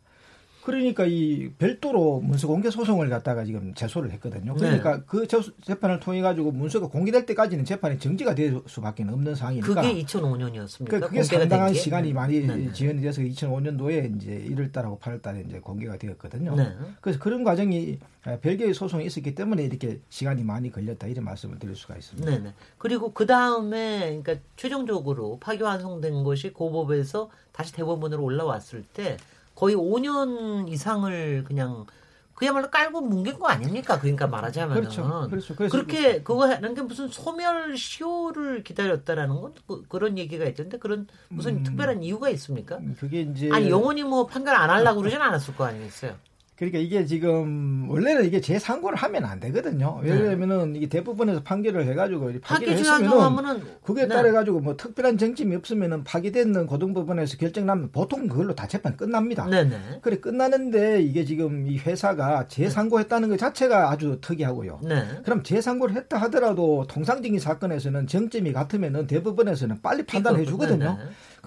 [0.68, 4.52] 그러니까 이 별도로 문서 공개 소송을 갖다가 지금 제소를 했거든요.
[4.56, 4.60] 네.
[4.60, 5.04] 그러니까 네.
[5.08, 5.26] 그
[5.62, 9.82] 재판을 통해 가지고 문서가 공개될 때까지는 재판이 정지가 될 수밖에 없는 상황이니까.
[9.82, 10.86] 그게 2005년이었습니까?
[10.88, 12.70] 그러니까 그게 상당한 시간이 많이 네.
[12.74, 16.54] 지연이 돼서 2005년도에 이제 1월 달하고 8월 달에 이제 공개가 되었거든요.
[16.58, 16.74] 네.
[17.00, 18.00] 그래서 그런 과정이
[18.42, 22.30] 별개의 소송이 있었기 때문에 이렇게 시간이 많이 걸렸다 이런 말씀을 드릴 수가 있습니다.
[22.30, 22.54] 네, 네.
[22.78, 29.16] 그리고 그 다음에 그러니까 최종적으로 파기환송된 것이 고법에서 다시 대법원으로 올라왔을 때
[29.58, 31.88] 거의 5년 이상을 그냥
[32.36, 34.00] 그야말로 깔고 뭉갠 거 아닙니까?
[34.00, 35.28] 그러니까 말하자면 그렇죠.
[35.28, 35.56] 그렇죠.
[35.56, 39.56] 그렇게 그거 하는 게 무슨 소멸 시효를 기다렸다라는 건
[39.90, 42.80] 그, 런 얘기가 있던데 그런 무슨 음, 특별한 이유가 있습니까?
[43.00, 46.16] 그게 이제 아니 영원히 뭐 판결 안 하려고 그러진 않았을 거 아니겠어요?
[46.58, 50.00] 그러니까 이게 지금 원래는 이게 재상고를 하면 안 되거든요.
[50.02, 50.80] 왜냐면은 네.
[50.80, 54.08] 이게 대부분에서 판결을 해가지고 파기를 했으면은 그게 네.
[54.08, 59.46] 따라 가지고 뭐 특별한 쟁점이 없으면은 파기되는 고등법원에서 결정 나면 보통 그걸로 다 재판 끝납니다.
[59.46, 59.70] 네네.
[59.70, 60.00] 네.
[60.02, 64.80] 그래 끝나는데 이게 지금 이 회사가 재상고했다는 것 자체가 아주 특이하고요.
[64.84, 65.06] 네.
[65.26, 70.98] 그럼 재상고를 했다 하더라도 통상적인 사건에서는 정점이 같으면은 대법원에서는 빨리 판단해 주거든요.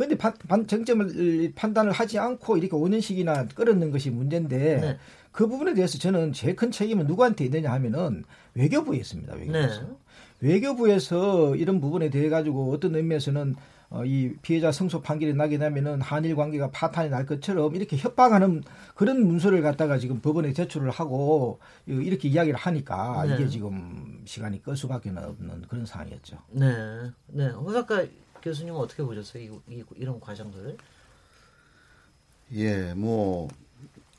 [0.00, 4.98] 그런데 정점을 판단을 하지 않고 이렇게 5년씩이나 끌어넣는 것이 문제인데 네.
[5.30, 9.34] 그 부분에 대해서 저는 제일 큰 책임은 누구한테 있느냐 하면은 외교부에 있습니다.
[9.34, 9.82] 외교부에서.
[9.82, 9.88] 네.
[10.40, 13.56] 외교부에서 이런 부분에 대해 가지고 어떤 의미에서는
[13.90, 18.62] 어, 이 피해자 승소 판결이 나게 되면은 한일 관계가 파탄이 날 것처럼 이렇게 협박하는
[18.94, 23.34] 그런 문서를 갖다가 지금 법원에 제출을 하고 이렇게 이야기를 하니까 네.
[23.34, 26.38] 이게 지금 시간이 끌 수밖에 없는 그런 상황이었죠.
[26.52, 26.72] 네,
[27.26, 27.48] 네.
[27.48, 28.02] 홍 작가
[28.42, 29.42] 교수님은 어떻게 보셨어요?
[29.42, 30.76] 이, 이, 이런 과정들을?
[32.54, 33.48] 예, 뭐,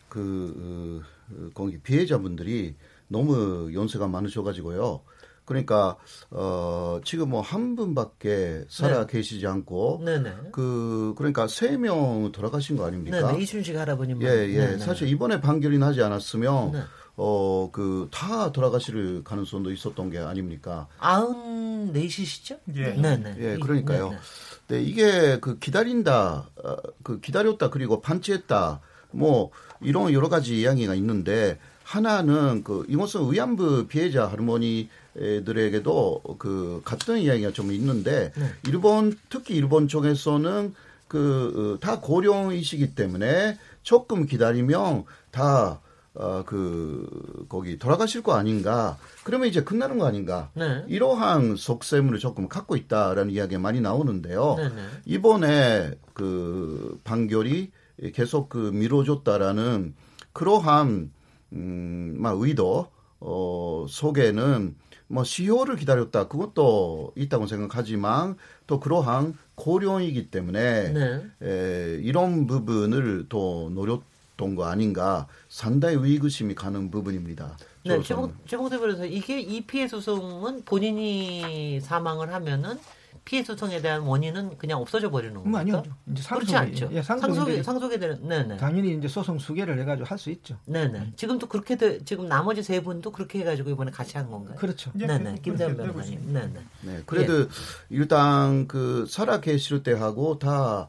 [0.09, 2.75] 그, 어, 거기 피해자분들이
[3.07, 5.01] 너무 연세가 많으셔가지고요.
[5.43, 5.97] 그러니까
[6.29, 9.11] 어 지금 뭐 한 분밖에 살아 네.
[9.11, 10.33] 계시지 않고 네네.
[10.53, 13.33] 그 그러니까 세 명 돌아가신 거 아닙니까?
[13.33, 14.21] 네, 이순식 할아버님.
[14.21, 14.57] 예, 예.
[14.57, 14.77] 네네.
[14.77, 16.83] 사실 이번에 판결이 나지 않았으면 네.
[17.17, 20.87] 어, 그, 다 돌아가실 가능성도 있었던 게 아닙니까?
[20.99, 22.57] 아흔 네시시죠?
[22.75, 22.93] 예.
[22.93, 23.35] 네, 네.
[23.39, 24.09] 예, 그러니까요.
[24.09, 24.21] 네, 네.
[24.67, 28.79] 네, 이게 그 기다린다, 어, 그 기다렸다, 그리고 반치했다,
[29.11, 37.51] 뭐, 이런 여러 가지 이야기가 있는데, 하나는 그, 이것은 위안부 피해자 할머니들에게도 그, 같은 이야기가
[37.51, 38.45] 좀 있는데, 네.
[38.67, 40.73] 일본, 특히 일본 쪽에서는
[41.09, 45.81] 그, 어, 다 고령이시기 때문에 조금 기다리면 다
[46.13, 48.97] 어, 그, 거기 돌아가실 거 아닌가.
[49.23, 50.49] 그러면 이제 끝나는 거 아닌가.
[50.53, 50.83] 네.
[50.87, 54.55] 이러한 속셈을 조금 갖고 있다라는 이야기가 많이 나오는데요.
[54.57, 54.75] 네, 네.
[55.05, 57.71] 이번에 그 판결이
[58.13, 59.95] 계속 그 미뤄졌다라는
[60.33, 61.11] 그러한,
[61.53, 62.87] 음, 막 의도,
[63.19, 64.75] 어, 속에는
[65.07, 66.27] 뭐 시효를 기다렸다.
[66.27, 71.21] 그것도 있다고 생각하지만 또 그러한 고령이기 때문에 네.
[71.43, 74.03] 에, 이런 부분을 또 노력
[74.41, 77.57] 했던 거 아닌가 상당히 의구심이 가는 부분입니다.
[77.85, 82.77] 네, 최봉, 최봉 대표에서 이게 이 피해 소송은 본인이 사망을 하면은
[83.23, 85.57] 피해 소송에 대한 원인은 그냥 없어져 버리는 거죠.
[85.57, 85.83] 아니요.
[86.11, 86.89] 이제 상속, 그렇지 않죠.
[86.91, 88.57] 예, 상속이 상속에 되는 네네.
[88.57, 90.57] 당연히 이제 소송 수개를 해가지고 할 수 있죠.
[90.65, 90.99] 네네.
[90.99, 91.13] 네.
[91.15, 94.57] 지금도 그렇게 돼, 지금 나머지 세 분도 그렇게 해가지고 이번에 같이 한 건가요?
[94.57, 94.91] 그렇죠.
[94.95, 95.35] 네네.
[95.43, 96.33] 김대현 변호사님.
[96.33, 96.59] 네네.
[96.81, 97.03] 네.
[97.05, 97.47] 그래도 예.
[97.89, 100.87] 일단 그 살아계실 때하고 다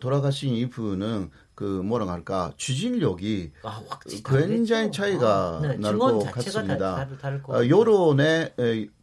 [0.00, 3.82] 돌아가신 이후는 그 뭐라 할까 추진력이 아,
[4.24, 7.08] 굉장히 차이가 아, 네, 날것 같습니다.
[7.48, 8.54] 어, 여론의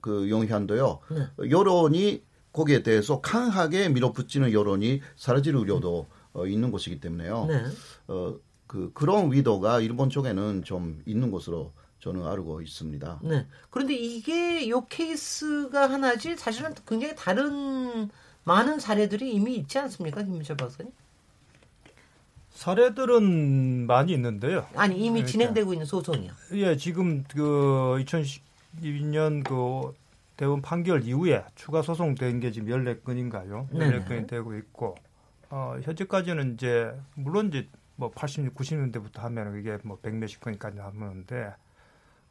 [0.01, 0.99] 그 영향도요.
[1.11, 1.49] 네.
[1.51, 7.45] 여론이 거기에 대해서 강하게 밀어붙이는 여론이 사라질 우려도 어, 있는 것이기 때문에요.
[7.47, 7.63] 네.
[8.07, 8.35] 어,
[8.67, 13.19] 그 그런 위도가 일본 쪽에는 좀 있는 것으로 저는 알고 있습니다.
[13.23, 13.47] 네.
[13.69, 18.09] 그런데 이게 요 케이스가 하나지 사실은 굉장히 다른
[18.43, 20.91] 많은 사례들이 이미 있지 않습니까, 김민철 박사님?
[22.59, 24.65] 사례들은 많이 있는데요.
[24.75, 25.27] 아니 이미 그러니까.
[25.27, 26.33] 진행되고 있는 소송이요.
[26.55, 29.93] 예, 지금 그 2012년 그
[30.35, 33.69] 대법원 판결 이후에 추가 소송된 게 지금 14건인가요?
[33.69, 34.95] 14건이 되고 있고
[35.49, 41.53] 어, 현재까지는 이제 물론 이제 뭐 80, 90년대부터 하면 이게 뭐 100몇십 건까지 나오는데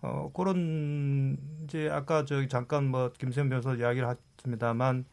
[0.02, 5.06] 어, 그런 이제 아까 저기 잠깐 뭐 김세현 변호사 이야기를 했습니다만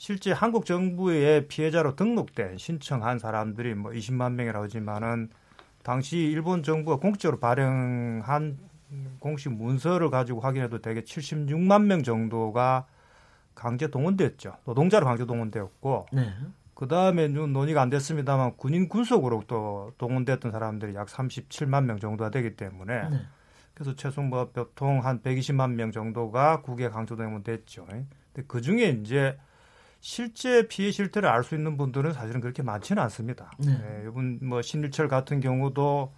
[0.00, 5.28] 실제 한국 정부의 피해자로 등록된 신청한 사람들이 뭐 20만 명이라고 하지만은
[5.82, 8.56] 당시 일본 정부가 공식적으로 발행한
[9.18, 12.86] 공식 문서를 가지고 확인해도 되게 76만 명 정도가
[13.54, 14.54] 강제 동원됐죠.
[14.64, 16.32] 노동자로 강제 동원되었고 네.
[16.72, 22.56] 그 다음에 논의가 안 됐습니다만 군인 군속으로 또 동원됐던 사람들이 약 37만 명 정도가 되기
[22.56, 23.20] 때문에 네.
[23.74, 27.84] 그래서 최소 뭐 보통 한 120만 명 정도가 국외 강제 동원됐죠.
[27.84, 29.36] 근데 그 중에 이제
[30.00, 33.50] 실제 피해 실태를 알 수 있는 분들은 사실은 그렇게 많지는 않습니다.
[33.58, 33.76] 네.
[33.76, 36.12] 네, 이분 뭐 신일철 같은 경우도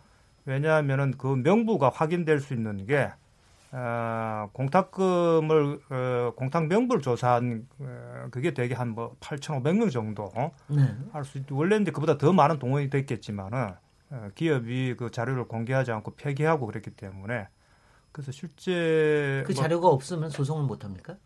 [0.45, 3.11] 왜냐하면은 그 명부가 확인될 수 있는 게
[3.73, 10.53] 어, 공탁금을 어, 공탁 명부를 조사한 어, 그게 되게 한 뭐 8,500명 정도 어?
[10.69, 10.95] 네.
[11.13, 11.51] 할수 있.
[11.51, 13.71] 원래 이제 그보다 더 많은 동원이 됐겠지만은
[14.11, 17.49] 어, 기업이 그 자료를 공개하지 않고 폐기하고 그랬기 때문에
[18.13, 21.17] 그래서 실제 그 뭐, 자료가 없으면 소송을 못 합니까?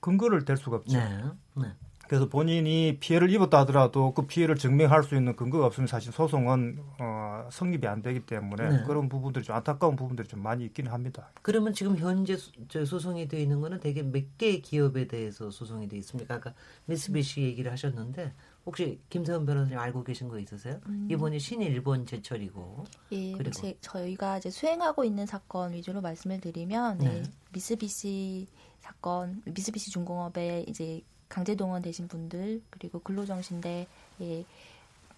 [0.00, 0.96] 근거를 댈 수가 없죠.
[0.96, 1.24] 네.
[1.56, 1.72] 네.
[2.08, 7.48] 그래서 본인이 피해를 입었다 하더라도 그 피해를 증명할 수 있는 근거가 없으면 사실 소송은 어,
[7.52, 8.82] 성립이 안 되기 때문에 네.
[8.86, 11.30] 그런 부분들이 좀 안타까운 부분들이 좀 많이 있기는 합니다.
[11.42, 15.98] 그러면 지금 현재 소, 소송이 되어 있는 거는 대개 몇 개의 기업에 대해서 소송이 되어
[15.98, 16.36] 있습니까?
[16.36, 16.54] 아까
[16.86, 18.32] 미쓰비시 얘기를 하셨는데
[18.64, 20.80] 혹시 김세훈 변호사님 알고 계신 거 있으세요?
[20.86, 21.08] 음.
[21.10, 27.08] 이번이 신일본 제철이고 예, 그리고 제, 저희가 이제 수행하고 있는 사건 위주로 말씀을 드리면 네.
[27.08, 27.22] 네.
[27.52, 28.46] 미쓰비시
[28.80, 33.86] 사건, 미쓰비시 중공업에 이제 강제 동원 되신 분들 그리고 근로정신대
[34.20, 34.44] 예,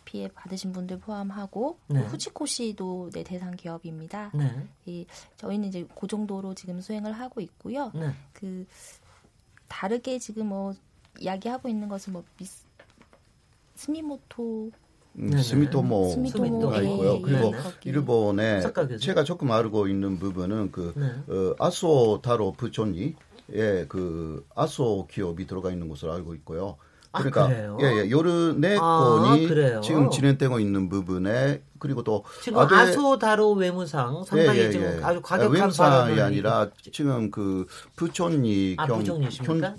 [0.04, 2.00] 피해 받으신 분들 포함하고 네.
[2.00, 4.32] 후치코시도 네, 대상 기업입니다.
[4.34, 4.66] 네.
[4.88, 5.04] 예,
[5.36, 7.92] 저희는 이제 그 정도로 지금 수행을 하고 있고요.
[7.94, 8.12] 네.
[8.32, 8.66] 그
[9.68, 10.74] 다르게 지금 뭐
[11.18, 12.64] 이야기하고 있는 것은 뭐 미스,
[13.76, 14.70] 스미모토
[15.18, 16.46] 음, 스미토모가 스미토모.
[16.46, 17.14] 있고요.
[17.16, 18.60] 예, 그리고 예, 일본에
[18.98, 21.06] 제가 조금 알고 있는 부분은 그 네.
[21.32, 23.14] 어, 아소 타로 부촌이
[23.54, 26.76] 예, 그 아소 기업이 들어가 있는 것으로 알고 있고요.
[27.12, 32.60] 아, 그러니까 아, 예, 예, 요르네 건이 아, 지금 진행되고 있는 부분에 그리고 또 지금
[32.60, 35.02] 아베, 아소 다로 외무상 상당히 예, 예, 지금 예.
[35.02, 39.02] 아주 과격한 외무상이 아니라 지금 그 부촌리 아, 경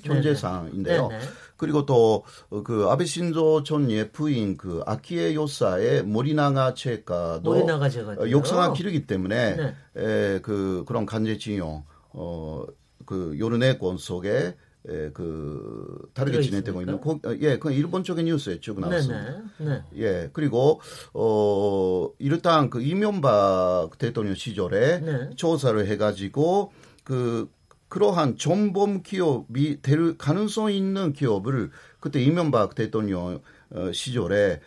[0.04, 1.10] 존재상인데요.
[1.56, 2.24] 그리고 또
[2.64, 9.56] 그 아베 신조 총리의 부인 그 아키에 요사의 모리나가 체가도 모리나가 어, 욕상화 기르기 때문에
[9.56, 9.76] 네.
[9.96, 12.66] 에, 그 그런 간제징용 어
[13.06, 14.56] 그 요르네권 속에
[14.90, 19.44] 예, 그 다르게 진행되고 있는 고, 예, 그 일본 쪽의 뉴스에 쭉 나왔습니다.
[19.60, 19.70] 네네.
[19.70, 19.84] 네.
[19.98, 20.82] 예, 그리고
[21.14, 25.30] 어 일단 그 이명박 대통령 시절에 네.
[25.36, 26.72] 조사를 해가지고
[27.04, 27.48] 그
[27.90, 34.62] 그러한 전범 기업이 될 가능성 있는 기업을 그때 이명박 대통령 어, 시절에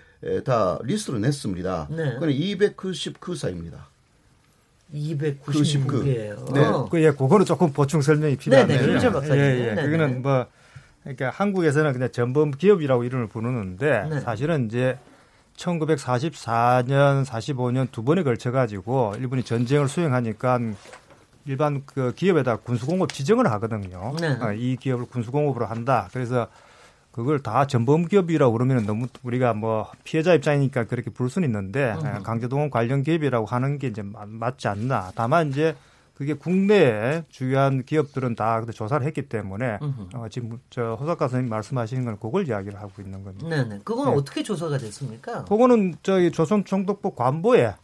[0.45, 1.89] 다 리스트를 냈습니다.
[1.91, 2.15] 네.
[2.15, 3.94] 그건 299사입니다.
[4.93, 6.53] 299개예요.
[6.53, 6.61] 네.
[6.91, 8.81] 그 예, 그거는 조금 보충 설명이 필요한데요.
[8.81, 9.41] 네네, 네, 박사님.
[9.41, 9.75] 예, 예.
[9.75, 10.47] 그거는 뭐
[11.03, 14.21] 그러니까 한국에서는 그냥 전범 기업이라고 이름을 부르는데 네.
[14.21, 14.99] 사실은 이제
[15.57, 20.59] 1944년, 45년 두 번에 걸쳐 가지고 일본이 전쟁을 수행하니까
[21.47, 24.15] 일반 그 기업에다 군수공업 지정을 하거든요.
[24.21, 24.37] 네.
[24.41, 26.09] 어, 이 기업을 군수공업으로 한다.
[26.13, 26.49] 그래서
[27.15, 32.25] 그걸 다 전범기업이라고 그러면 너무 우리가 뭐 피해자 입장이니까 그렇게 부를 수는 있는데 음.
[32.25, 35.13] 강제동원 관련 기업이라고 하는 게 이제 맞지 않나.
[35.15, 35.77] 다만 이제
[36.15, 39.79] 그게 국내에 주요한 기업들은 다 그때 조사를 했기 때문에
[40.15, 43.49] 어, 지금 저 호사카 선생님 말씀하시는 건 그걸 이야기를 하고 있는 겁니다.
[43.49, 43.83] 네네.
[43.85, 44.17] 그건 네.
[44.17, 45.45] 어떻게 조사가 됐습니까?
[45.45, 47.75] 그거는 저희 조선총독부 관보에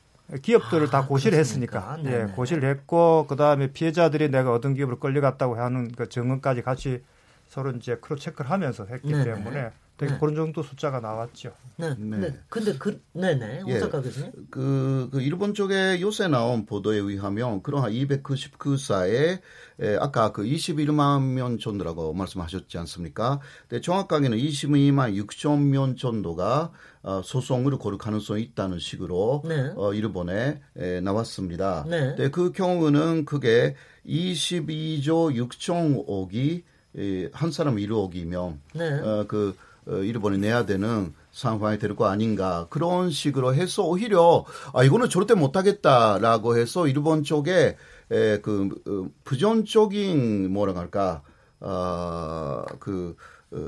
[0.42, 5.92] 기업들을 아, 다 고시를 했으니까 예, 고시를 했고 그다음에 피해자들이 내가 어떤 기업으로 끌려갔다고 하는
[5.92, 7.04] 그 증언까지 같이
[7.50, 9.24] 서로 이제 크로스 체크를 하면서 했기 네네.
[9.24, 10.18] 때문에 되게 네.
[10.18, 11.52] 그런 정도 숫자가 나왔죠.
[11.76, 11.94] 네.
[11.98, 12.32] 네.
[12.48, 13.64] 근데 그 네네.
[13.66, 13.80] 예.
[14.50, 19.40] 그, 그 일본 쪽에 요새 나온 보도에 의하면 그러한 299사에
[19.80, 23.40] 에, 아까 그 21만 명 정도라고 말씀하셨지 않습니까?
[23.68, 26.70] 근데 정확하게는 22만 6천 명 정도가
[27.02, 29.72] 어, 소송을 고를 가능성이 있다는 식으로 네.
[29.76, 31.84] 어, 일본에 에, 나왔습니다.
[31.88, 32.14] 네.
[32.14, 33.74] 근데 그 경우는 그게
[34.06, 36.62] 22조 6천억이
[37.32, 38.92] 한 사람 1억이면 네.
[39.00, 44.82] 어, 그 어, 일본에 내야 되는 상황이 될 거 아닌가 그런 식으로 해서 오히려 아
[44.84, 47.76] 이거는 절대 못하겠다라고 해서 일본 쪽에
[48.10, 51.22] 에, 그 어, 부정적인 뭐라 할까
[51.60, 53.16] 아그
[53.52, 53.58] 어,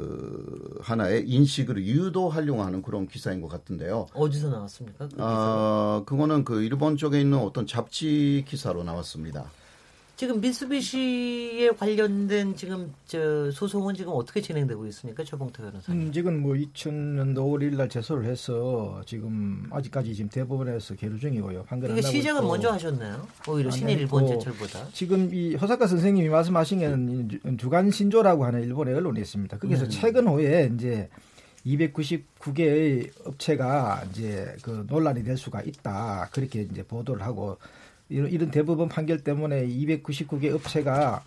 [0.81, 4.07] 하나의 인식을 유도하려고 하는 그런 기사인 것 같은데요.
[4.15, 5.09] 어디서 나왔습니까?
[5.09, 9.45] 그 아, 그거는 그 일본 쪽에 있는 어떤 잡지 기사로 나왔습니다.
[10.23, 16.01] 지금 미쓰비시에 관련된 지금 저 소송은 지금 어떻게 진행되고 있습니까, 조봉태 변호사님?
[16.01, 21.65] 음, 지금 뭐 2000년도 5월 1일 날 제소를 해서 지금 아직까지 지금 대법원에서 계류 중이고요.
[21.65, 23.27] 판결 그러니까 시작은 먼저 하셨나요?
[23.49, 24.87] 오히려 아, 신일 일본 제철보다.
[24.93, 29.59] 지금 이 호사카 선생님이 말씀하신 게 주간 신조라고 하는 일본의 언론이 있습니다.
[29.59, 29.91] 거기서 네.
[29.91, 31.09] 최근 후에 이제
[31.67, 36.29] 299개의 업체가 이제 그 논란이 될 수가 있다.
[36.31, 37.59] 그렇게 이제 보도를 하고
[38.13, 41.25] 이런, 이런 대법원 판결 때문에 299개 업체가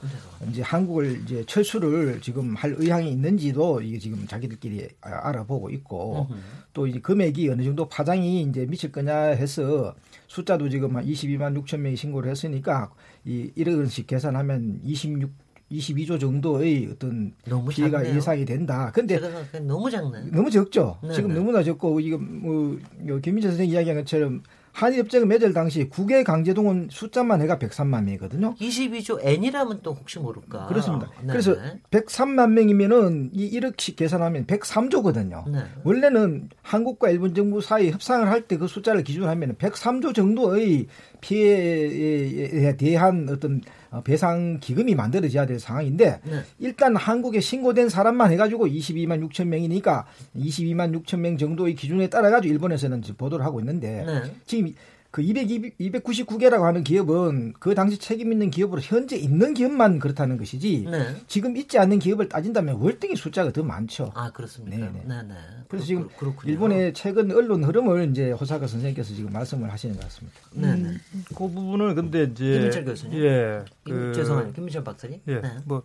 [0.49, 6.27] 이제 한국을 이제 철수를 지금 할 의향이 있는지도 이게 지금 자기들끼리 알아보고 있고
[6.73, 9.95] 또 이제 금액이 어느 정도 파장이 이제 미칠 거냐 해서
[10.27, 12.91] 숫자도 지금 한 22만 6천 명이 신고를 했으니까
[13.25, 18.15] 이 이런 원씩 계산하면 26 22조 정도의 어떤 피해가 작네요.
[18.15, 18.91] 예상이 된다.
[18.93, 19.19] 근데
[19.61, 20.29] 너무 작네.
[20.31, 20.99] 너무 적죠.
[21.01, 21.35] 네 지금 네.
[21.35, 22.77] 너무나 적고 이거 뭐
[23.19, 24.43] 김민재 선생님 이야기한 것처럼
[24.75, 28.55] 한일 협정을 맺을 당시 국외 강제동원 숫자만 해가 103만 명이거든요.
[28.59, 30.67] 22조 N이라면 또 혹시 모를까.
[30.67, 31.09] 그렇습니다.
[31.21, 31.27] 네.
[31.27, 31.55] 그래서
[31.91, 35.49] 103만 명이면은 이 1억씩 계산하면 103조거든요.
[35.49, 35.59] 네.
[35.85, 40.88] 원래는 한국과 일본 정부 사이 협상을 할 때 그 숫자를 기준으로 하면 103조 정도의
[41.21, 46.41] 피해에 대한 어떤 어, 배상 기금이 만들어져야 될 상황인데 네.
[46.60, 50.05] 일단 한국에 신고된 사람만 해가지고 22만 6천 명이니까
[50.36, 54.31] 22만 6천 명 정도의 기준에 따라 가지고 일본에서는 보도를 하고 있는데 네.
[54.45, 54.73] 지금
[55.15, 60.88] 그 200, 299개라고 하는 기업은 그 당시 책임 있는 기업으로 현재 있는 기업만 그렇다는 것이지
[60.91, 61.15] 네.
[61.28, 64.12] 지금 있지 않는 기업을 따진다면 월등히 숫자가 더 많죠.
[64.13, 64.75] 아 그렇습니까?
[64.75, 64.91] 네네.
[65.06, 65.23] 네 네.
[65.30, 65.36] 네.
[65.69, 66.51] 그래서 지금 그렇군요.
[66.51, 70.38] 일본의 최근 언론 흐름을 이제 호사카 선생님께서 지금 말씀을 하시는 것 같습니다.
[70.51, 70.89] 네네.
[70.89, 73.23] 음, 그 부분은 근데 이제 김민철 교수님.
[73.23, 73.63] 예.
[73.86, 74.54] 그, 죄송합니다.
[74.54, 75.21] 김민철 박사님.
[75.30, 75.36] 예.
[75.36, 75.49] 네.
[75.63, 75.84] 뭐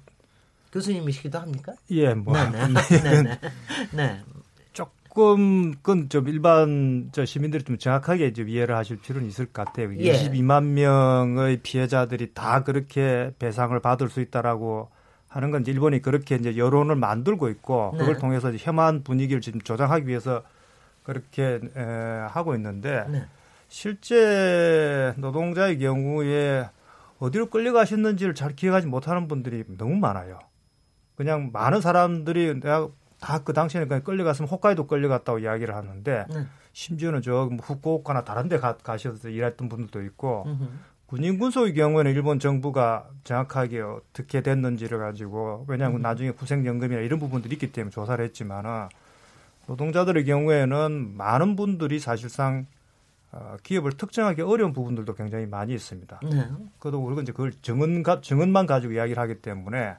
[0.72, 1.74] 교수님이시기도 합니까?
[1.92, 2.34] 예, 뭐.
[2.34, 2.74] 네네.
[3.00, 3.38] 네네.
[3.92, 4.20] 네.
[5.10, 5.20] 네.
[5.20, 9.92] 조금 그건 좀 일반 저 시민들이 좀 정확하게 좀 이해를 하실 필요는 있을 것 같아요.
[9.98, 10.12] 예.
[10.12, 14.88] 22만 명의 피해자들이 다 그렇게 배상을 받을 수 있다라고
[15.28, 18.20] 하는 건 일본이 그렇게 이제 여론을 만들고 있고 그걸 네.
[18.20, 20.42] 통해서 혐한 분위기를 지금 조장하기 위해서
[21.02, 21.80] 그렇게 에,
[22.28, 23.24] 하고 있는데 네.
[23.68, 26.68] 실제 노동자의 경우에
[27.18, 30.38] 어디로 끌려가셨는지를 잘 기억하지 못하는 분들이 너무 많아요.
[31.16, 32.88] 그냥 많은 사람들이 내가
[33.20, 36.46] 다 그 당시에는 그냥 끌려갔으면 홋카이도 끌려갔다고 이야기를 하는데 네.
[36.72, 40.64] 심지어는 저뭐 후쿠오카나 다른 데 가, 가셔서 일했던 분들도 있고 음흠.
[41.06, 46.02] 군인 군속의 경우에는 일본 정부가 정확하게 어떻게 됐는지를 가지고 왜냐하면 음.
[46.02, 48.88] 나중에 구생연금이나 이런 부분들이 있기 때문에 조사를 했지만은
[49.66, 52.66] 노동자들의 경우에는 많은 분들이 사실상
[53.32, 56.20] 어, 기업을 특정하기 어려운 부분들도 굉장히 많이 있습니다.
[56.30, 56.48] 네.
[56.78, 59.96] 그래도 우리가 이제 그걸 정은 정은만 가지고 이야기를 하기 때문에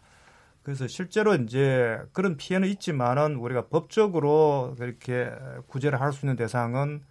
[0.63, 5.31] 그래서 실제로 이제 그런 피해는 있지만은 우리가 법적으로 그렇게
[5.67, 7.01] 구제를 할 수 있는 대상은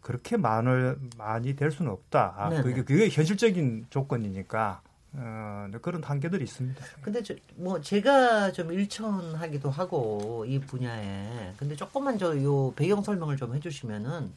[0.00, 2.34] 그렇게 많을 많이 될 수는 없다.
[2.36, 4.82] 아, 그게 그게 현실적인 조건이니까
[5.16, 6.84] 어, 그런 한계들이 있습니다.
[7.00, 13.36] 근데 저, 뭐 제가 좀 일천하기도 하고 이 분야에 근데 조금만 저 요 배경 설명을
[13.38, 14.30] 좀 해주시면은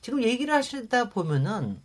[0.00, 1.80] 지금 얘기를 하시다 보면은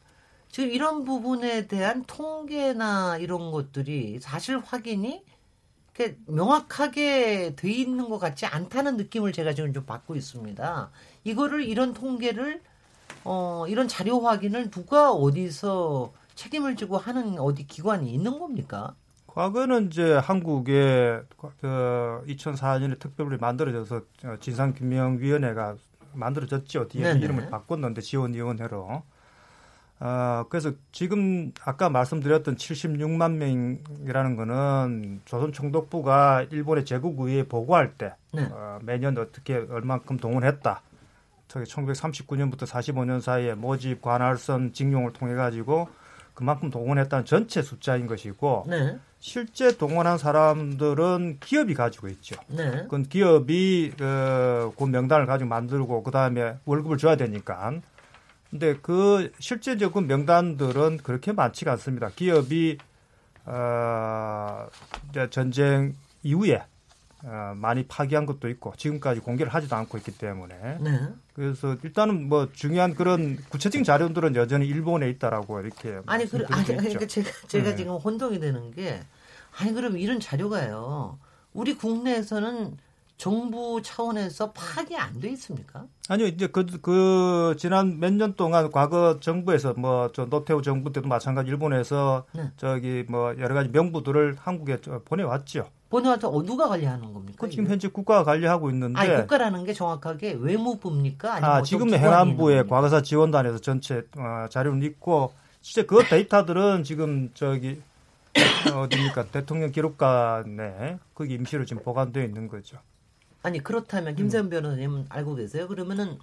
[0.51, 5.23] 지금 이런 부분에 대한 통계나 이런 것들이 사실 확인이
[6.27, 10.89] 명확하게 돼 있는 것 같지 않다는 느낌을 제가 지금 좀 받고 있습니다.
[11.23, 12.61] 이거를 이런 통계를
[13.25, 18.95] 어 이런 자료 확인을 누가 어디서 책임을 지고 하는 어디 기관이 있는 겁니까?
[19.27, 24.01] 과거는 이제 한국에 그 2004년에 특별히 만들어져서
[24.39, 25.75] 진상규명위원회가
[26.13, 26.87] 만들어졌죠.
[26.87, 27.19] 뒤에 네네.
[27.19, 29.03] 이름을 바꿨는데 지원위원회로.
[30.01, 38.47] 어, 그래서 지금 아까 말씀드렸던 76만 명이라는 거는 조선 총독부가 일본의 제국의회에 보고할 때 네.
[38.49, 40.81] 어, 매년 어떻게 얼만큼 동원했다.
[41.49, 45.89] 저기 1939년부터 45년 사이에 모집, 관할선, 징용을 통해 가지고
[46.33, 48.97] 그만큼 동원했다는 전체 숫자인 것이고 네.
[49.19, 52.37] 실제 동원한 사람들은 기업이 가지고 있죠.
[52.47, 52.71] 네.
[52.83, 57.73] 그건 기업이 그, 그 명단을 가지고 만들고 그 다음에 월급을 줘야 되니까.
[58.49, 62.09] 근데 그 실제적 인 명단들은 그렇게 많지가 않습니다.
[62.09, 62.77] 기업이
[63.45, 64.67] 어,
[65.29, 66.63] 전쟁 이후에
[67.23, 70.99] 어, 많이 파기한 것도 있고 지금까지 공개를 하지도 않고 있기 때문에 네.
[71.33, 77.05] 그래서 일단은 뭐 중요한 그런 구체적인 자료들은 여전히 일본에 있다라고 이렇게 아니 그 아니 그러니까
[77.07, 77.75] 제가 제가 네.
[77.75, 79.01] 지금 혼동이 되는 게
[79.57, 81.19] 아니 그럼 이런 자료가요
[81.53, 82.77] 우리 국내에서는
[83.19, 85.83] 정부 차원에서 파악이 안 돼 있습니까?
[86.07, 91.09] 아니요, 이제 그, 그, 지난 몇 년 동안 과거 정부에서 뭐, 저 노태우 정부 때도
[91.09, 92.49] 마찬가지 일본에서 네.
[92.55, 95.67] 저기 뭐 여러 가지 명부들을 한국에 보내왔죠.
[95.89, 97.35] 보내와서 어, 누가 관리하는 겁니까?
[97.39, 98.97] 그 지금 현재 국가가 관리하고 있는데.
[98.97, 101.33] 아니, 국가라는 게 정확하게 외무부입니까?
[101.33, 107.81] 아니면 아, 지금 행안부의 과거사 지원단에서 전체 어, 자료는 있고, 실제 그 데이터들은 지금 저기
[108.73, 109.25] 어디입니까?
[109.25, 112.77] 대통령 기록관에 거기 임시로 지금 보관되어 있는 거죠.
[113.41, 114.49] 아니 그렇다면 김세현 음.
[114.49, 115.67] 변호사님 알고 계세요?
[115.67, 116.19] 그러면은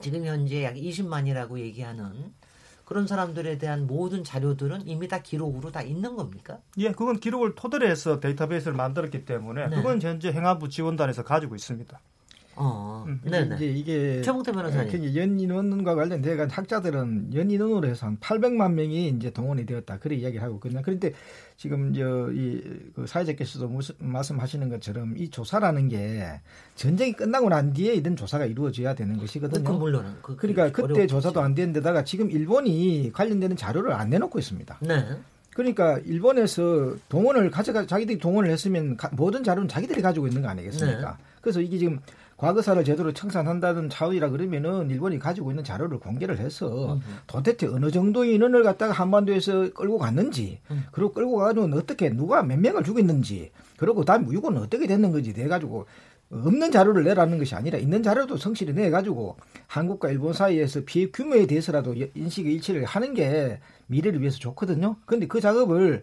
[0.00, 2.32] 지금 현재 약 20만이라고 얘기하는
[2.84, 6.58] 그런 사람들에 대한 모든 자료들은 이미 다 기록으로 다 있는 겁니까?
[6.78, 9.76] 예, 그건 기록을 토대로 해서 데이터베이스를 만들었기 때문에 네.
[9.76, 12.00] 그건 현재 행안부 지원단에서 가지고 있습니다.
[12.60, 13.20] 어, 음.
[13.22, 15.04] 네, 이제 이게 최봉태 변호사님.
[15.04, 19.98] 예, 연인원과 관련된 학자들은 연인원으로 해서 한 800만 명이 이제 동원이 되었다.
[20.00, 20.82] 그래 이야기를 하고 있거든요.
[20.84, 21.12] 그런데
[21.56, 26.40] 지금 저이그 사회자께서도 무슨 말씀하시는 것처럼 이 조사라는 게
[26.74, 29.62] 전쟁이 끝나고 난 뒤에 이런 조사가 이루어져야 되는 것이거든요.
[29.62, 30.16] 그 물론.
[30.20, 31.06] 그, 그러니까 그때.
[31.06, 34.78] 조사도 안된 데다가 지금 일본이 관련되는 자료를 안 내놓고 있습니다.
[34.80, 35.04] 네.
[35.54, 41.10] 그러니까 일본에서 동원을 가져가 자기들이 동원을 했으면 가, 모든 자료는 자기들이 가지고 있는 거 아니겠습니까?
[41.10, 41.24] 네.
[41.40, 41.98] 그래서 이게 지금
[42.38, 48.62] 과거사를 제대로 청산한다는 차원이라 그러면은 일본이 가지고 있는 자료를 공개를 해서 도대체 어느 정도의 인원을
[48.62, 50.84] 갖다가 한반도에서 끌고 갔는지 음.
[50.92, 55.48] 그리고 끌고 가가지고 어떻게 누가 몇 명을 죽였는지 그리고 다음에 유고는 어떻게 됐는 건지 돼
[55.48, 55.86] 가지고
[56.30, 59.36] 없는 자료를 내라는 것이 아니라 있는 자료도 성실히 내 가지고
[59.66, 64.96] 한국과 일본 사이에서 피해 규모에 대해서라도 인식의 일치를 하는 게 미래를 위해서 좋거든요.
[65.06, 66.02] 그런데 그 작업을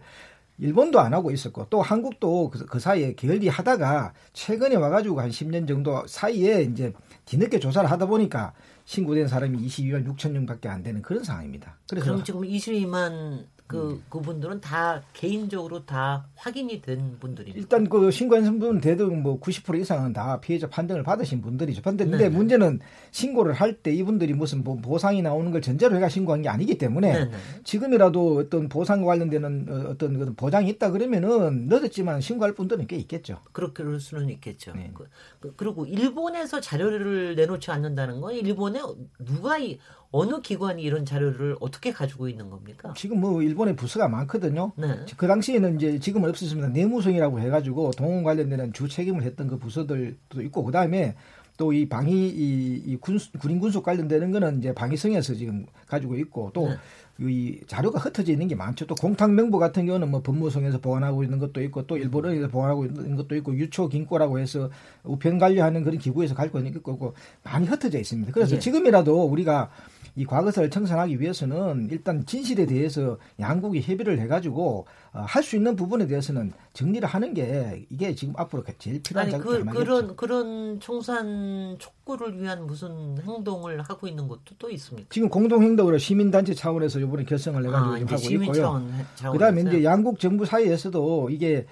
[0.58, 6.06] 일본도 안 하고 있었고 또 한국도 그, 그 사이에 결리하다가 최근에 와가지고 한 10년 정도
[6.06, 6.92] 사이에 이제
[7.26, 8.54] 뒤늦게 조사를 하다 보니까
[8.84, 11.76] 신고된 사람이 22만 6천 명밖에 안 되는 그런 상황입니다.
[11.88, 14.02] 그래서 그럼 지금 22만 그 음.
[14.08, 17.58] 그분들은 다 개인적으로 다 확인이 된 분들입니다.
[17.58, 21.82] 일단 그 신고한 분 대부분 뭐90% 이상은 다 피해자 판정을 받으신 분들이죠.
[21.82, 22.28] 근데 네네.
[22.30, 26.78] 문제는 신고를 할 때 이분들이 무슨 뭐 보상이 나오는 걸 전제로 해가 신고한 게 아니기
[26.78, 27.30] 때문에 네네.
[27.64, 33.40] 지금이라도 어떤 보상과 관련되는 어, 어떤 보장이 있다 그러면은 늦었지만 신고할 분들은 꽤 있겠죠.
[33.52, 34.72] 그렇게 그럴 수는 있겠죠.
[34.74, 34.90] 네.
[34.94, 35.08] 그,
[35.40, 38.80] 그 그리고 일본에서 자료를 내놓지 않는다는 건 일본에
[39.18, 39.78] 누가 이
[40.10, 42.94] 어느 기관이 이런 자료를 어떻게 가지고 있는 겁니까?
[42.96, 44.72] 지금 뭐 일본에 부서가 많거든요.
[44.76, 45.04] 네.
[45.16, 46.68] 그 당시에는 이제 지금은 없었습니다.
[46.68, 51.14] 내무성이라고 해가지고 동원 관련되는 주 책임을 했던 그 부서들도 있고 그 다음에
[51.58, 56.50] 또 이 방위 이, 이 군, 군인 군속 관련되는 거는 이제 방위성에서 지금 가지고 있고
[56.52, 56.76] 또 네.
[57.18, 58.86] 이 자료가 흩어져 있는 게 많죠.
[58.86, 63.16] 또 공탁 명부 같은 경우는 뭐 법무성에서 보관하고 있는 것도 있고 또 일본에서 보관하고 있는
[63.16, 64.70] 것도 있고 유초 긴꼬라고 해서
[65.04, 68.32] 우편 관리하는 그런 기구에서 가지고 있는 있고 많이 흩어져 있습니다.
[68.32, 68.58] 그래서 예.
[68.58, 69.70] 지금이라도 우리가
[70.18, 76.06] 이 과거사를 청산하기 위해서는 일단 진실에 대해서 양국이 협의를 해가지고 어, 할 수 있는 부분에
[76.06, 81.78] 대해서는 정리를 하는 게 이게 지금 앞으로 제일 필요한 작업이 그, 그런 그런 청산 이런
[81.78, 85.08] 촉구를 위한 무슨 행동을 하고 있는 것도 또 있습니까?
[85.10, 89.32] 지금 공동 행동으로 시민단체 차원에서 이번에 결성을 해가지고 아, 하고 있고요.
[89.32, 91.66] 그다음에 이제 양국 정부 사이에서도 이게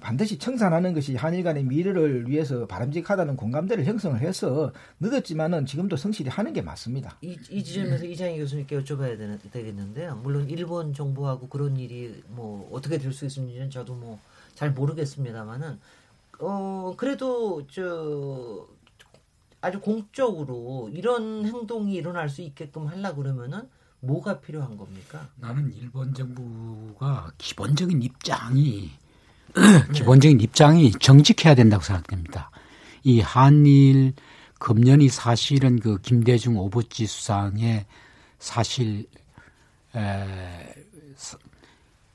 [0.00, 6.52] 반드시 청산하는 것이 한일 간의 미래를 위해서 바람직하다는 공감대를 형성을 해서 늦었지만은 지금도 성실히 하는
[6.52, 7.16] 게 맞습니다.
[7.22, 10.20] 이, 이 지점에서 이장희 교수님께 여쭤봐야 되겠는데요.
[10.22, 14.18] 물론 일본 정부하고 그런 일이 뭐 어떻게 될 수 있는지는 저도 뭐
[14.58, 15.78] 잘 모르겠습니다만은
[16.40, 18.66] 어 그래도 저
[19.60, 23.68] 아주 공적으로 이런 행동이 일어날 수 있게끔 하려 그러면은
[24.00, 25.28] 뭐가 필요한 겁니까?
[25.36, 28.90] 나는 일본 정부가 기본적인 입장이
[29.92, 32.50] 기본적인 입장이 정직해야 된다고 생각됩니다.
[33.02, 34.14] 이 한일
[34.58, 37.86] 금년이 사실은 그 김대중 오부지 수상의
[38.38, 39.06] 사실
[39.94, 40.74] 에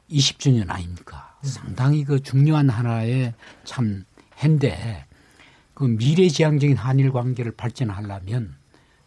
[0.10, 1.38] 20주년 아닙니까?
[1.44, 1.48] 음.
[1.48, 4.06] 상당히 그 중요한 하나의 참
[4.42, 5.06] 해인데
[5.74, 8.56] 그 미래지향적인 한일 관계를 발전하려면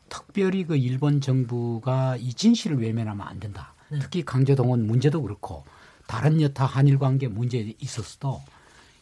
[0.09, 3.75] 특별히 그 일본 정부가 이 진실을 외면하면 안 된다.
[3.89, 3.99] 네.
[4.01, 5.65] 특히 강제동원 문제도 그렇고
[6.07, 8.43] 다른 여타 한일 관계 문제에 있어서도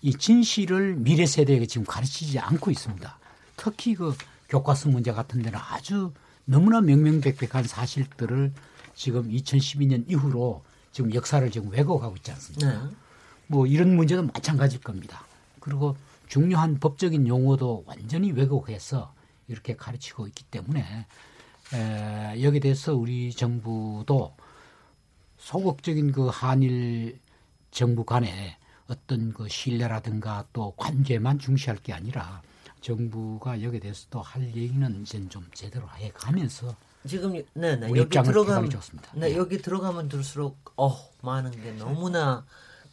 [0.02, 3.18] 이 진실을 미래 세대에게 지금 가르치지 않고 있습니다.
[3.56, 4.14] 특히 그
[4.48, 6.12] 교과서 문제 같은 데는 아주
[6.44, 8.52] 너무나 명명백백한 사실들을
[8.94, 12.84] 지금 2012년 이후로 지금 역사를 지금 왜곡하고 있지 않습니까?
[12.84, 12.90] 네.
[13.46, 15.26] 뭐 이런 문제도 마찬가지일 겁니다.
[15.60, 15.96] 그리고
[16.28, 19.13] 중요한 법적인 용어도 완전히 왜곡해서
[19.48, 21.06] 이렇게 가르치고 있기 때문에
[21.74, 24.34] 에, 여기에 대해서 우리 정부도
[25.38, 27.18] 소극적인 그 한일
[27.70, 28.56] 정부 간에
[28.88, 32.42] 어떤 그 신뢰라든가 또 관계만 중시할 게 아니라
[32.80, 36.76] 정부가 여기에 대해서도 할 얘기는 이제 좀 제대로 해 가면서
[37.06, 38.00] 지금 네네 네.
[38.00, 38.70] 여기 들어가면
[39.14, 42.44] 네, 네, 여기 들어가면 들수록 어 많은 게 너무나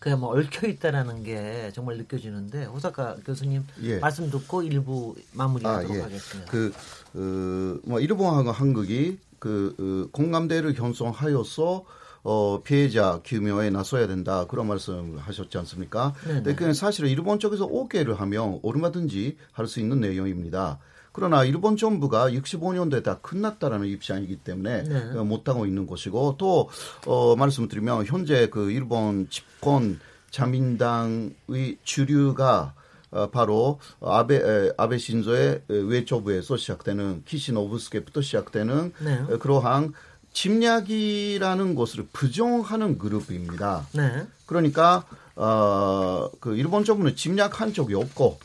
[0.02, 4.00] 그냥 뭐 얽혀 있다라는 게 정말 느껴지는데 호사카 교수님 예.
[4.00, 6.02] 말씀 듣고 일부 마무리하도록 아, 예.
[6.02, 6.52] 하겠습니다.
[6.52, 6.74] 그
[7.14, 11.86] 어, 뭐 일본하고 한국이 그 어, 공감대를 형성하여서
[12.24, 16.14] 어, 피해자 규명에 나서야 된다 그런 말씀 하셨지 않습니까?
[16.24, 16.34] 네네.
[16.42, 20.80] 근데 그 사실은 일본 쪽에서 오케이를 하면 얼마든지 할 수 있는 내용입니다.
[21.12, 25.18] 그러나 일본 정부가 65년도에 다 끝났다라는 입장이기 때문에 네.
[25.18, 26.70] 어, 못하고 있는 것이고 또
[27.06, 30.00] 어, 말씀드리면 현재 그 일본 집권
[30.30, 32.74] 자민당의 주류가
[33.12, 39.38] 어, 바로 아베 에, 아베 신조의 외초부에서 시작되는 키시노부스케부터 시작되는 네.
[39.40, 39.94] 그러한
[40.34, 43.86] 침략이라는 것을 부정하는 그룹입니다.
[43.94, 44.26] 네.
[44.46, 45.06] 그러니까
[45.36, 48.40] 어, 그 일본 정부는 침략한 적이 없고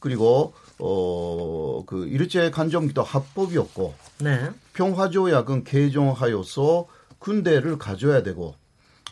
[0.00, 4.50] 그리고 어, 그 일제 간점기도 합법이었고 네.
[4.74, 6.86] 평화조약은 개정하여서
[7.18, 8.54] 군대를 가져야 되고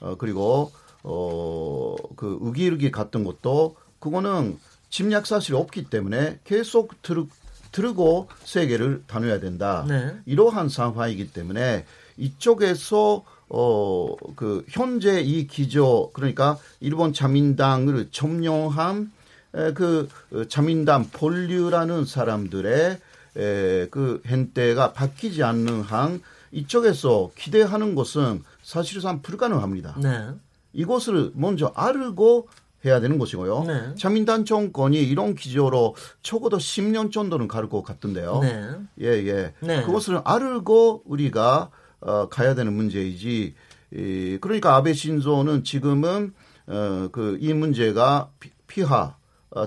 [0.00, 0.70] 어, 그리고
[1.02, 4.58] 어, 그 의기르기 같은 것도 그거는
[4.90, 7.24] 침략 사실이 없기 때문에 계속 들,
[7.72, 9.84] 들고 세계를 다녀야 된다.
[9.88, 10.16] 네.
[10.26, 11.84] 이러한 상황이기 때문에
[12.16, 19.15] 이쪽에서 어, 그, 현재 이 기조, 그러니까 일본 자민당을 점령한 에,
[19.52, 20.08] 그
[20.48, 22.98] 자민당 본류라는 사람들의
[23.36, 26.20] 에, 그 hente가 바뀌지 않는 한
[26.52, 29.96] 이쪽에서 기대하는 것은 사실상 불가능합니다.
[30.02, 30.28] 네.
[30.72, 32.48] 이것을 먼저 알고
[32.84, 33.64] 해야 되는 것이고요.
[33.64, 33.94] 네.
[33.96, 38.40] 자민당 정권이 이런 기조로 적어도 10년 정도는 갈 것 같던데요.
[38.42, 38.70] 네.
[39.00, 39.54] 예, 예.
[39.60, 39.82] 네.
[39.84, 41.70] 그것을 알고 우리가
[42.00, 43.54] 어, 가야 되는 문제이지.
[43.94, 46.32] 이, 그러니까 아베 신조는 지금은
[46.68, 49.14] 어, 그 이 문제가 피, 피하 어,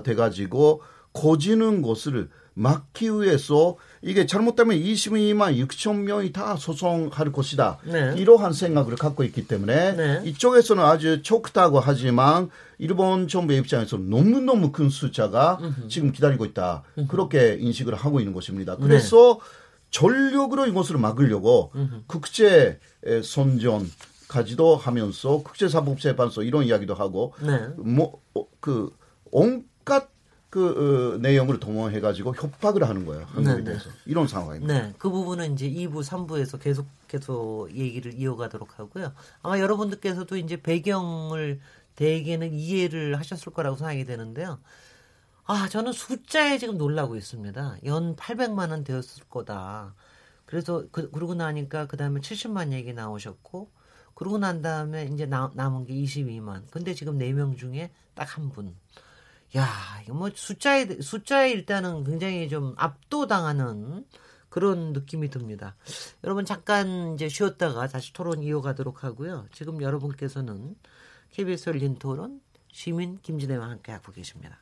[0.04, 0.82] 돼가지고
[1.12, 7.78] 고지는 것을 막기 위해서 이게 잘못되면 22만 6천 명이 다 소송할 것이다.
[7.84, 8.14] 네.
[8.16, 10.22] 이러한 생각을 갖고 있기 때문에 네.
[10.24, 15.88] 이쪽에서는 아주 좋다고 하지만 일본 정부 입장에서는 너무너무 큰 숫자가 으흠.
[15.88, 16.82] 지금 기다리고 있다.
[16.98, 17.06] 으흠.
[17.08, 18.76] 그렇게 인식을 하고 있는 것입니다.
[18.76, 19.60] 그래서 네.
[19.90, 22.04] 전력으로 이것을 막으려고 으흠.
[22.06, 22.78] 국제
[23.22, 23.88] 선전
[24.28, 27.68] 까지도 하면서 국제사법재판소 이런 이야기도 하고 네.
[27.78, 28.90] 뭐그
[29.32, 33.64] 온 갖그 어, 내용을 동원해 가지고 협박을 하는 거예요 한국에 네, 네.
[33.64, 34.72] 대해서 이런 상황입니다.
[34.72, 39.12] 네, 그 부분은 이제 2부, 3부에서 계속해서 얘기를 이어가도록 하고요.
[39.42, 41.60] 아마 여러분들께서도 이제 배경을
[41.96, 44.58] 대개는 이해를 하셨을 거라고 생각이 되는데요.
[45.44, 47.78] 아, 저는 숫자에 지금 놀라고 있습니다.
[47.84, 49.94] 연 800만 원 되었을 거다.
[50.46, 53.70] 그래서 그, 그러고 나니까 그 다음에 70만 얘기 나오셨고
[54.14, 56.62] 그러고 난 다음에 이제 나, 남은 게 22만.
[56.70, 58.74] 근데 지금 4명 중에 딱 한 분.
[59.56, 59.68] 야,
[60.04, 64.04] 이거 뭐 숫자에 숫자에 일단은 굉장히 좀 압도당하는
[64.48, 65.76] 그런 느낌이 듭니다.
[66.24, 69.46] 여러분 잠깐 이제 쉬었다가 다시 토론 이어가도록 하고요.
[69.52, 70.76] 지금 여러분께서는
[71.30, 72.40] KBS 열린 토론
[72.72, 74.59] 시민 김진애와 함께 하고 계십니다.